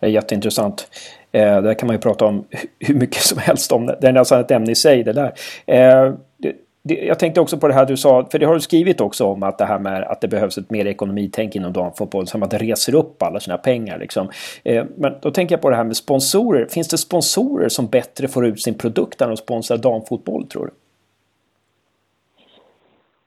[0.00, 0.88] Det är jätteintressant.
[1.32, 2.44] Eh, där kan man ju prata om
[2.78, 3.98] hur mycket som helst om det.
[4.00, 5.32] Det är nästan ett ämne i sig det där.
[5.66, 6.52] Eh, det,
[6.82, 9.24] det, jag tänkte också på det här du sa, för det har du skrivit också
[9.24, 12.50] om att det här med att det behövs ett mer ekonomitänk inom damfotboll, som att
[12.50, 14.28] det reser upp alla sina pengar liksom.
[14.64, 16.66] Eh, men då tänker jag på det här med sponsorer.
[16.66, 20.72] Finns det sponsorer som bättre får ut sin produkt än att sponsra damfotboll tror du?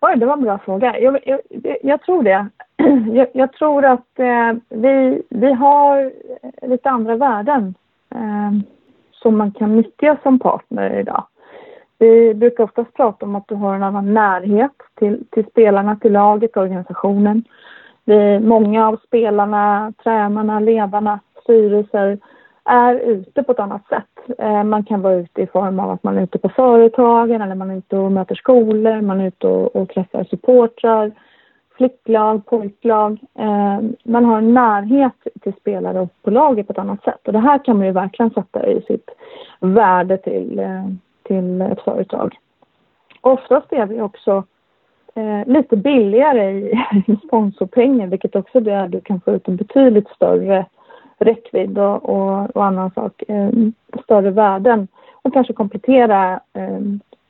[0.05, 0.99] Oj, det var en bra fråga.
[0.99, 1.39] Jag, jag,
[1.81, 2.47] jag tror det.
[3.13, 6.11] Jag, jag tror att eh, vi, vi har
[6.61, 7.75] lite andra värden
[8.15, 8.51] eh,
[9.11, 11.23] som man kan nyttja som partner idag.
[11.99, 16.11] Vi brukar oftast prata om att du har en annan närhet till, till spelarna, till
[16.11, 17.43] laget, organisationen.
[18.05, 22.17] Vi, många av spelarna, tränarna, ledarna, styrelser
[22.65, 24.37] är ute på ett annat sätt.
[24.37, 27.55] Eh, man kan vara ute i form av att man är ute på företagen eller
[27.55, 31.11] man är ute och möter skolor, man är ute och, och träffar supportrar,
[31.77, 33.19] flicklag, pojklag.
[33.39, 37.33] Eh, man har en närhet till spelare och på laget på ett annat sätt och
[37.33, 39.09] det här kan man ju verkligen sätta i sitt
[39.59, 40.87] värde till, eh,
[41.23, 42.37] till ett företag.
[43.21, 44.43] Oftast är vi också
[45.15, 46.73] eh, lite billigare i
[47.27, 50.65] sponsorpengar vilket också är där du kan få ut en betydligt större
[51.23, 53.49] räckvidd och, och, och annan sak, eh,
[54.03, 56.79] större värden och kanske komplettera eh,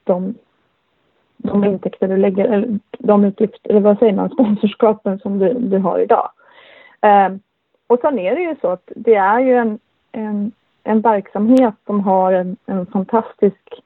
[0.03, 0.35] de,
[1.37, 5.77] de intäkter du lägger, eller de utgifter, eller vad säger man, sponsorskapen som du, du
[5.77, 6.29] har idag.
[7.01, 7.29] Eh,
[7.87, 9.79] och sen är det ju så att det är ju en,
[10.11, 10.51] en,
[10.83, 13.81] en verksamhet som har en, en fantastisk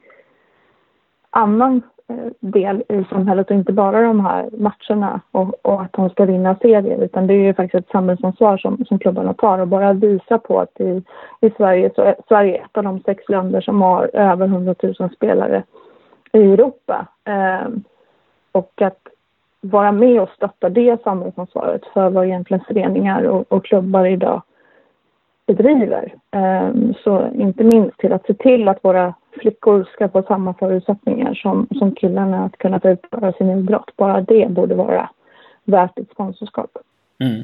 [1.29, 6.09] annan Eh, del i samhället och inte bara de här matcherna och, och, att de
[6.09, 9.67] ska vinna serier utan det är ju faktiskt ett samhällsansvar som, som klubbarna tar och
[9.67, 11.03] bara visa på att i,
[11.41, 15.09] i Sverige så är Sverige ett av de sex länder som har över 100 000
[15.15, 15.63] spelare
[16.33, 17.07] i Europa.
[17.25, 17.67] Eh,
[18.51, 18.99] och att
[19.61, 24.41] vara med och stötta det samhällsansvaret för vad egentligen föreningar och, och klubbar idag
[25.47, 26.13] bedriver.
[26.31, 31.33] Ehm, så inte minst till att se till att våra flickor ska få samma förutsättningar
[31.33, 33.91] som, som killarna att kunna utföra sin idrott.
[33.97, 35.09] Bara det borde vara
[35.65, 36.71] värt ett sponsorskap.
[37.19, 37.43] Mm.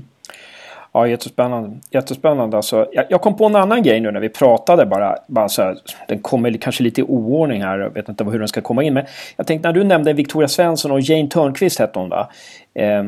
[0.91, 1.77] Ja, jättespännande.
[1.91, 2.57] Jättespännande.
[2.57, 5.15] Alltså, jag, jag, kom på en annan grej nu när vi pratade bara.
[5.27, 5.77] bara så här,
[6.07, 7.79] den kommer kanske lite i oordning här.
[7.79, 8.93] Jag vet inte hur den ska komma in.
[8.93, 9.05] Men
[9.37, 12.29] jag tänkte när du nämnde Victoria Svensson och Jane Törnqvist hette hon va?
[12.73, 13.03] Eh,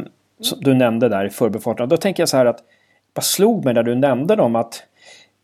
[0.60, 1.90] du nämnde där i förbifarten.
[1.90, 2.60] Då tänker jag så här att.
[3.14, 4.84] Vad slog mig när du nämnde dem att.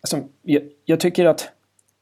[0.01, 1.51] Alltså, jag, jag tycker att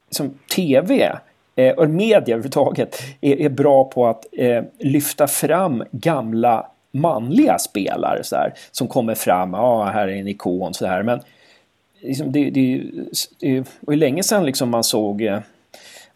[0.10, 1.20] liksom, tv
[1.60, 8.24] eh, och media överhuvudtaget är, är bra på att eh, lyfta fram gamla manliga spelare
[8.24, 9.53] så här, som kommer fram.
[9.53, 11.03] Ja, här är en ikon så här.
[11.03, 11.20] Men
[12.01, 12.82] liksom, det, det,
[13.39, 15.39] det var ju länge sedan liksom man såg eh,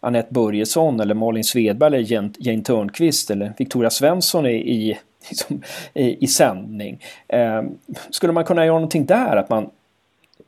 [0.00, 5.62] Anette Börjesson eller Malin Svedberg eller Jane, Jane Törnqvist eller Victoria Svensson i, i, liksom,
[5.94, 7.00] i, i sändning.
[7.28, 7.62] Eh,
[8.10, 9.36] skulle man kunna göra någonting där?
[9.36, 9.70] Att man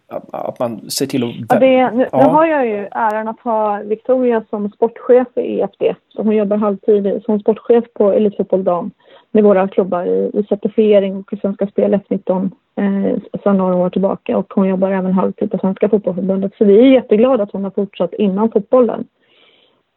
[0.09, 1.31] att man ser till att...
[1.49, 2.19] Ja, det, nu, ja.
[2.19, 5.83] nu har jag ju äran att ha Victoria som sportchef i EFD.
[6.09, 8.91] Så hon jobbar halvtid som sportchef på Elitfotboll Dam
[9.31, 13.91] med våra klubbar i, i certifiering och i Svenska Spel F19 eh, sedan några år
[13.91, 14.39] tillbaka.
[14.39, 16.53] Och hon jobbar även halvtid på Svenska Fotbollförbundet.
[16.59, 19.05] Så vi är jätteglada att hon har fortsatt inom fotbollen.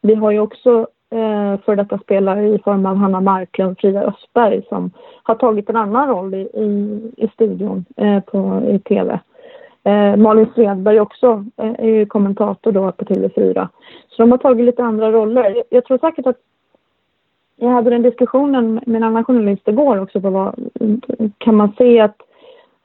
[0.02, 4.02] Vi har ju också eh, för detta spelare i form av Hanna Marklund och Frida
[4.02, 4.90] Östberg som
[5.22, 9.20] har tagit en annan roll i, i, i studion eh, på, i tv.
[9.84, 13.68] Eh, Malin Svedberg också eh, är ju kommentator då på TV4.
[14.08, 15.50] Så de har tagit lite andra roller.
[15.50, 16.40] Jag, jag tror säkert att
[17.56, 20.54] jag hade den diskussionen med en annan journalist igår också på vad
[21.38, 22.16] kan man se att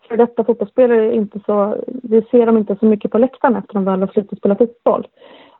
[0.07, 3.85] för detta fotbollsspelare inte så, vi ser dem inte så mycket på läktaren efter de
[3.85, 5.07] väl har slutat spela fotboll.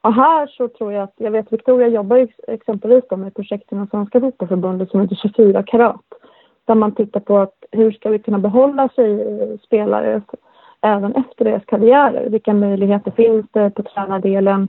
[0.02, 3.88] Och här så tror jag att, jag vet Victoria jobbar exempelvis då med projekt inom
[3.88, 6.06] Svenska fotbollförbundet som heter 24 karat.
[6.66, 10.22] Där man tittar på att hur ska vi kunna behålla sig eh, spelare
[10.86, 12.30] även efter deras karriärer?
[12.30, 14.68] Vilka möjligheter finns det på tränardelen?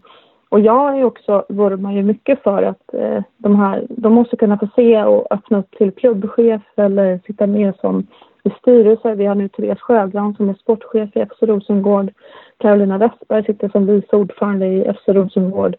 [0.48, 4.58] Och jag är också, vurmar ju mycket för att eh, de här, de måste kunna
[4.58, 8.06] få se och öppna upp till klubbchef eller sitta med som
[8.44, 9.14] i styrelser.
[9.14, 12.12] Vi har nu Therese Sjögran som är sportchef i FC Rosengård.
[12.58, 15.76] Carolina Westberg sitter som vice ordförande i FC Rosengård.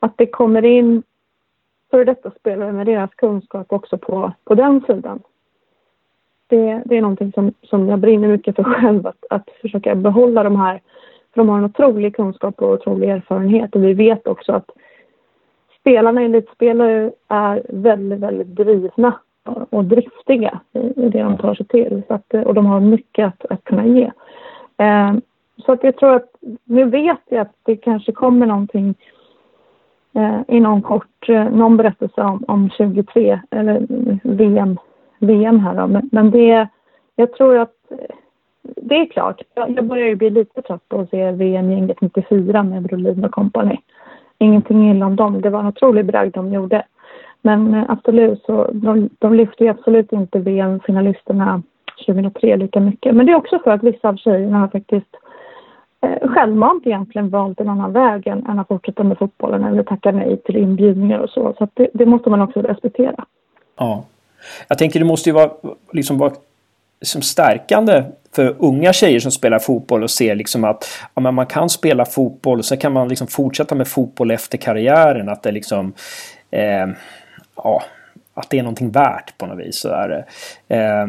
[0.00, 1.02] Att det kommer in
[1.90, 5.20] före detta spelare med deras kunskap också på, på den sidan.
[6.48, 10.42] Det, det är någonting som, som jag brinner mycket för själv, att, att försöka behålla
[10.42, 10.80] de här
[11.34, 14.70] för de har en otrolig kunskap och otrolig erfarenhet och vi vet också att
[15.80, 19.18] spelarna, elitspelare, är väldigt, väldigt drivna
[19.70, 20.60] och driftiga
[20.96, 22.02] i det de tar sig till.
[22.08, 24.10] Så att, och de har mycket att, att kunna ge.
[24.76, 25.14] Eh,
[25.66, 26.30] så att jag tror att
[26.64, 28.94] nu vet jag att det kanske kommer någonting
[30.12, 33.86] eh, inom kort, eh, någon berättelse om, om 23 eller
[34.22, 34.78] VM,
[35.18, 35.86] VM här då.
[35.86, 36.68] Men, men det,
[37.16, 37.74] jag tror att
[38.76, 39.42] det är klart.
[39.54, 43.80] Jag börjar ju bli lite trött på att se VM-gänget 94 med Brolin och kompani.
[44.38, 45.40] Ingenting illa om dem.
[45.40, 46.82] Det var en otrolig bragd de gjorde.
[47.42, 51.62] Men eh, absolut, så de, de lyfte ju absolut inte VM-finalisterna
[52.06, 53.14] 2003 lika mycket.
[53.14, 55.16] Men det är också för att vissa av tjejerna har faktiskt
[56.00, 60.12] eh, självmant egentligen valt en annan väg än, än att fortsätta med fotbollen eller tacka
[60.12, 61.54] nej till inbjudningar och så.
[61.58, 63.24] Så det, det, måste man också respektera.
[63.78, 64.04] Ja.
[64.68, 65.50] Jag tänker det måste ju vara,
[65.92, 66.32] liksom vara
[67.00, 71.46] liksom stärkande för unga tjejer som spelar fotboll och ser liksom att ja, men man
[71.46, 75.28] kan spela fotboll och så kan man liksom fortsätta med fotboll efter karriären.
[75.28, 75.92] Att det liksom
[76.50, 76.86] eh,
[77.56, 77.82] ja,
[78.34, 79.78] att det är någonting värt på något vis.
[79.78, 80.26] Så där.
[80.68, 81.06] Eh,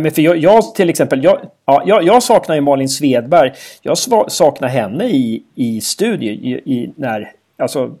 [0.00, 3.52] men för jag, jag, till exempel, jag, ja, jag, jag saknar ju Malin Svedberg.
[3.82, 3.98] Jag
[4.28, 7.96] saknar henne i, i studion i, i, när, alltså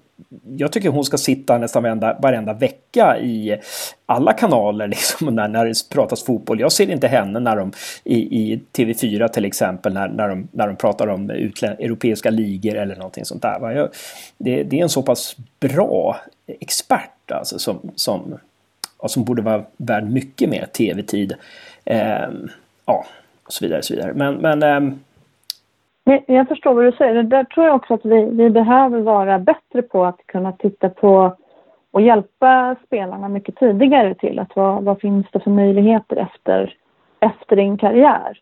[0.56, 3.60] jag tycker hon ska sitta nästan varenda, varenda vecka i
[4.06, 6.60] alla kanaler liksom, när, när det pratas fotboll.
[6.60, 7.72] Jag ser inte henne när de
[8.04, 12.74] i, i TV4 till exempel när, när, de, när de pratar om utlän, europeiska ligor
[12.74, 13.70] eller någonting sånt där.
[13.70, 13.88] Jag,
[14.38, 16.20] det, det, är en så pass bra
[16.60, 18.38] expert alltså, som, som,
[19.06, 21.34] som borde vara värd mycket mer TV-tid.
[21.84, 22.28] Eh,
[22.86, 23.06] ja,
[23.44, 23.78] och så vidare.
[23.78, 24.12] Och så vidare.
[24.14, 24.96] Men, men eh,
[26.26, 27.22] jag förstår vad du säger.
[27.22, 31.36] Där tror jag också att vi, vi behöver vara bättre på att kunna titta på
[31.92, 36.74] och hjälpa spelarna mycket tidigare till att vad, vad finns det för möjligheter efter,
[37.20, 38.38] efter din karriär.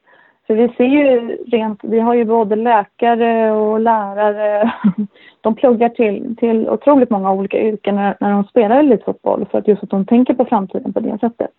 [0.47, 4.73] För vi ser ju rent, vi har ju både läkare och lärare.
[5.41, 9.69] De pluggar till, till otroligt många olika yrken när, när de spelar elitfotboll för att
[9.69, 11.51] just att de tänker på framtiden på det sättet.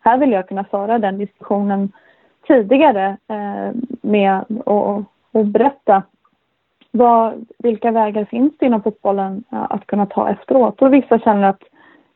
[0.00, 1.92] Här vill jag kunna föra den diskussionen
[2.46, 6.02] tidigare eh, med och, och berätta
[6.90, 10.82] vad, vilka vägar finns det inom fotbollen att kunna ta efteråt.
[10.82, 11.62] Och vissa känner att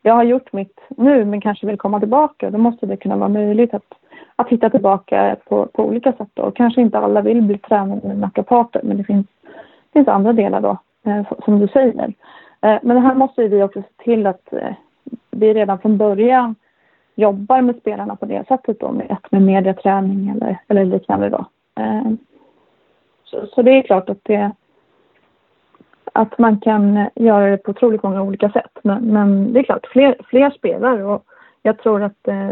[0.02, 2.50] jag har gjort mitt nu men kanske vill komma tillbaka.
[2.50, 3.94] Då måste det kunna vara möjligt att,
[4.36, 6.28] att hitta tillbaka på, på olika sätt.
[6.34, 6.50] Då.
[6.50, 9.26] Kanske inte alla vill bli tränare med naprapater men det finns,
[9.92, 10.78] finns andra delar då,
[11.10, 12.12] eh, som du säger.
[12.60, 14.74] Eh, men här måste vi också se till att eh,
[15.30, 16.54] vi redan från början
[17.14, 21.44] jobbar med spelarna på det sättet då, med, med mediaträning eller, eller liknande då.
[21.82, 22.02] Eh,
[23.40, 24.52] så, så, det är klart att det
[26.12, 28.78] att man kan göra det på otroligt många olika sätt.
[28.82, 31.24] Men, men det är klart, fler, fler spelar och
[31.62, 32.50] jag tror att eh,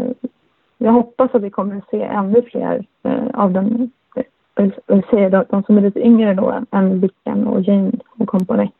[0.77, 5.45] jag hoppas att vi kommer att se ännu fler eh, av den, eh, säger de,
[5.49, 8.71] de som är lite yngre då än, Bicken och Jane och kompani.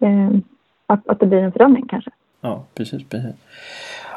[0.00, 0.30] Eh,
[0.86, 2.10] att, att det blir en förändring kanske.
[2.40, 3.34] Ja, precis, precis.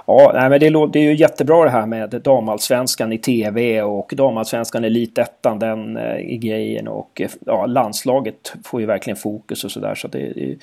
[0.10, 4.14] Ja, nej, men det, det är ju jättebra det här med damallsvenskan i tv och
[4.16, 9.96] damallsvenskan elitettan, den eh, grejen och eh, ja, landslaget får ju verkligen fokus och sådär
[9.96, 10.58] så det, det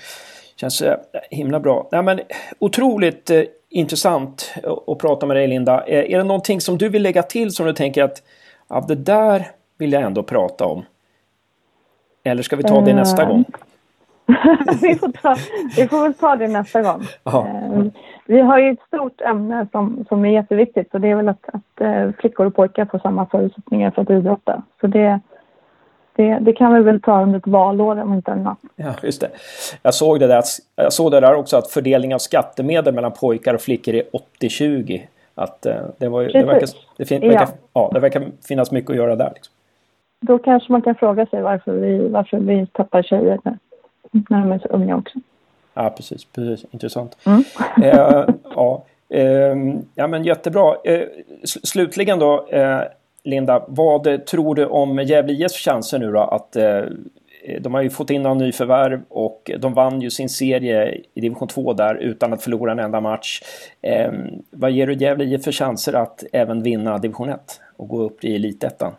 [0.57, 0.97] känns eh,
[1.31, 1.89] himla bra.
[1.93, 2.21] Nej, men
[2.59, 4.55] otroligt eh, intressant
[4.87, 5.85] att prata med dig Linda.
[5.87, 8.23] Eh, är det någonting som du vill lägga till som du tänker att
[8.69, 9.47] ja, det där
[9.79, 10.85] vill jag ändå prata om?
[12.25, 13.45] Eller ska vi ta det nästa gång?
[14.81, 15.37] vi, får ta,
[15.77, 17.07] vi får väl ta det nästa gång.
[17.27, 17.87] Uh,
[18.27, 21.49] vi har ju ett stort ämne som, som är jätteviktigt och det är väl att,
[21.53, 24.63] att uh, flickor och pojkar får samma förutsättningar för att idrotta.
[24.81, 25.21] Så det,
[26.17, 28.59] det, det, kan vi väl ta under ett valår om inte annat.
[28.77, 29.31] Ja, just det.
[29.83, 30.43] Jag såg det, där,
[30.77, 34.05] jag såg det där också att fördelning av skattemedel mellan pojkar och flickor är
[34.41, 35.03] 80-20.
[35.35, 37.49] Att uh, det, var, det, verkar, det, fin, verkar, ja.
[37.73, 37.91] ja.
[37.93, 39.31] det verkar finnas mycket att göra där.
[39.35, 39.55] Liksom.
[40.21, 43.41] Då kanske man kan fråga sig varför vi, varför vi tappar tjejer
[44.13, 45.19] när de är så unga också.
[45.75, 46.25] Ja, precis.
[46.25, 46.67] precis.
[46.71, 47.17] Intressant.
[47.27, 47.45] Mm.
[47.83, 48.85] eh, ja.
[49.09, 49.57] Eh,
[49.95, 50.75] ja, men jättebra.
[50.85, 51.03] Eh,
[51.45, 52.81] slutligen då, eh,
[53.25, 53.65] Linda.
[53.69, 56.21] Vad tror du om Gävle IFs chanser nu då?
[56.21, 56.83] Att, eh,
[57.61, 61.49] de har ju fått in några nyförvärv och de vann ju sin serie i division
[61.49, 63.43] 2 där utan att förlora en enda match.
[63.83, 64.13] Eh,
[64.51, 68.25] vad ger du Gävle IF för chanser att även vinna division 1 och gå upp
[68.25, 68.93] i elitettan?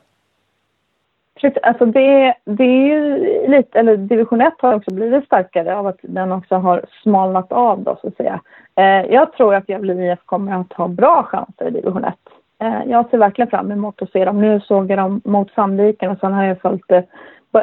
[1.64, 3.18] Alltså det, det är ju
[3.48, 7.84] lite, eller division 1 har också blivit starkare av att den också har smalnat av
[7.84, 8.42] då så att säga.
[8.76, 12.14] Eh, jag tror att Gävle IF kommer att ha bra chanser i division 1.
[12.60, 14.42] Eh, jag ser verkligen fram emot att se dem.
[14.42, 17.06] Nu såg jag dem mot Sandviken och sen har jag följt det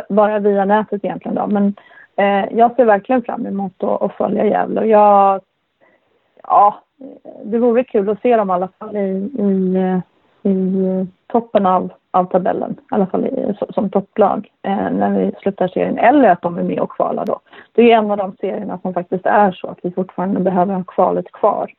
[0.08, 1.46] bara via nätet egentligen då.
[1.46, 1.74] Men
[2.16, 5.40] eh, jag ser verkligen fram emot att, att följa Gävle och jag,
[6.42, 6.74] ja,
[7.44, 9.98] det vore kul att se dem i alla fall i, i, eh,
[10.42, 15.68] i toppen av av tabellen, i alla fall i, som topplag, eh, när vi slutar
[15.68, 15.98] serien.
[15.98, 17.40] Eller att de är med och kvalar då.
[17.72, 20.84] Det är en av de serierna som faktiskt är så att vi fortfarande behöver ha
[20.84, 21.72] kvalet kvar.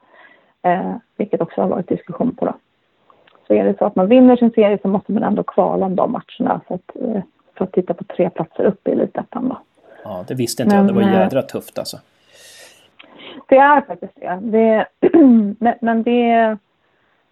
[0.61, 2.53] Eh, vilket också har varit diskussion på då.
[3.47, 5.95] Så är det så att man vinner sin serie så måste man ändå kvala om
[5.95, 7.21] de matcherna för att, eh,
[7.57, 9.57] för att titta på tre platser upp i Elitettan då.
[10.03, 10.95] Ja, det visste inte men, jag.
[10.95, 11.97] Det var eh, jädra tufft alltså.
[13.47, 14.39] Det är faktiskt det.
[14.41, 14.85] det
[15.59, 16.57] men, men det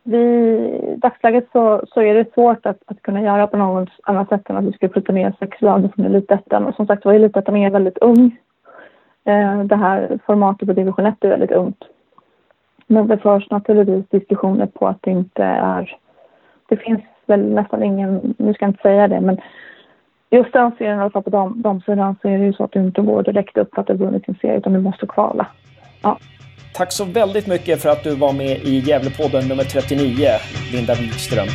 [0.03, 4.29] vi, I dagsläget så, så är det svårt att, att kunna göra på något annat
[4.29, 6.65] sätt än att vi skulle flytta ner sex lag från elitettan.
[6.65, 8.37] Och som sagt var, elitettan är väldigt ung.
[9.25, 11.83] Eh, det här formatet på division 1 är väldigt ungt.
[12.87, 15.97] Men det förs naturligtvis diskussioner på att det inte är...
[16.69, 19.37] Det finns väl nästan ingen, nu ska jag inte säga det, men
[20.29, 22.79] just den serien, i alla fall på damsidan, så är det ju så att du
[22.79, 25.47] inte går direkt upp för att du har vunnit din serie, utan du måste kvala.
[26.03, 26.17] Ja.
[26.73, 30.29] Tack så väldigt mycket för att du var med i Gävlepodden nummer 39,
[30.71, 31.47] Linda Wikström.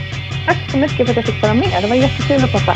[0.46, 1.82] Tack så mycket för att jag fick vara med.
[1.82, 2.74] Det var jättekul att prata.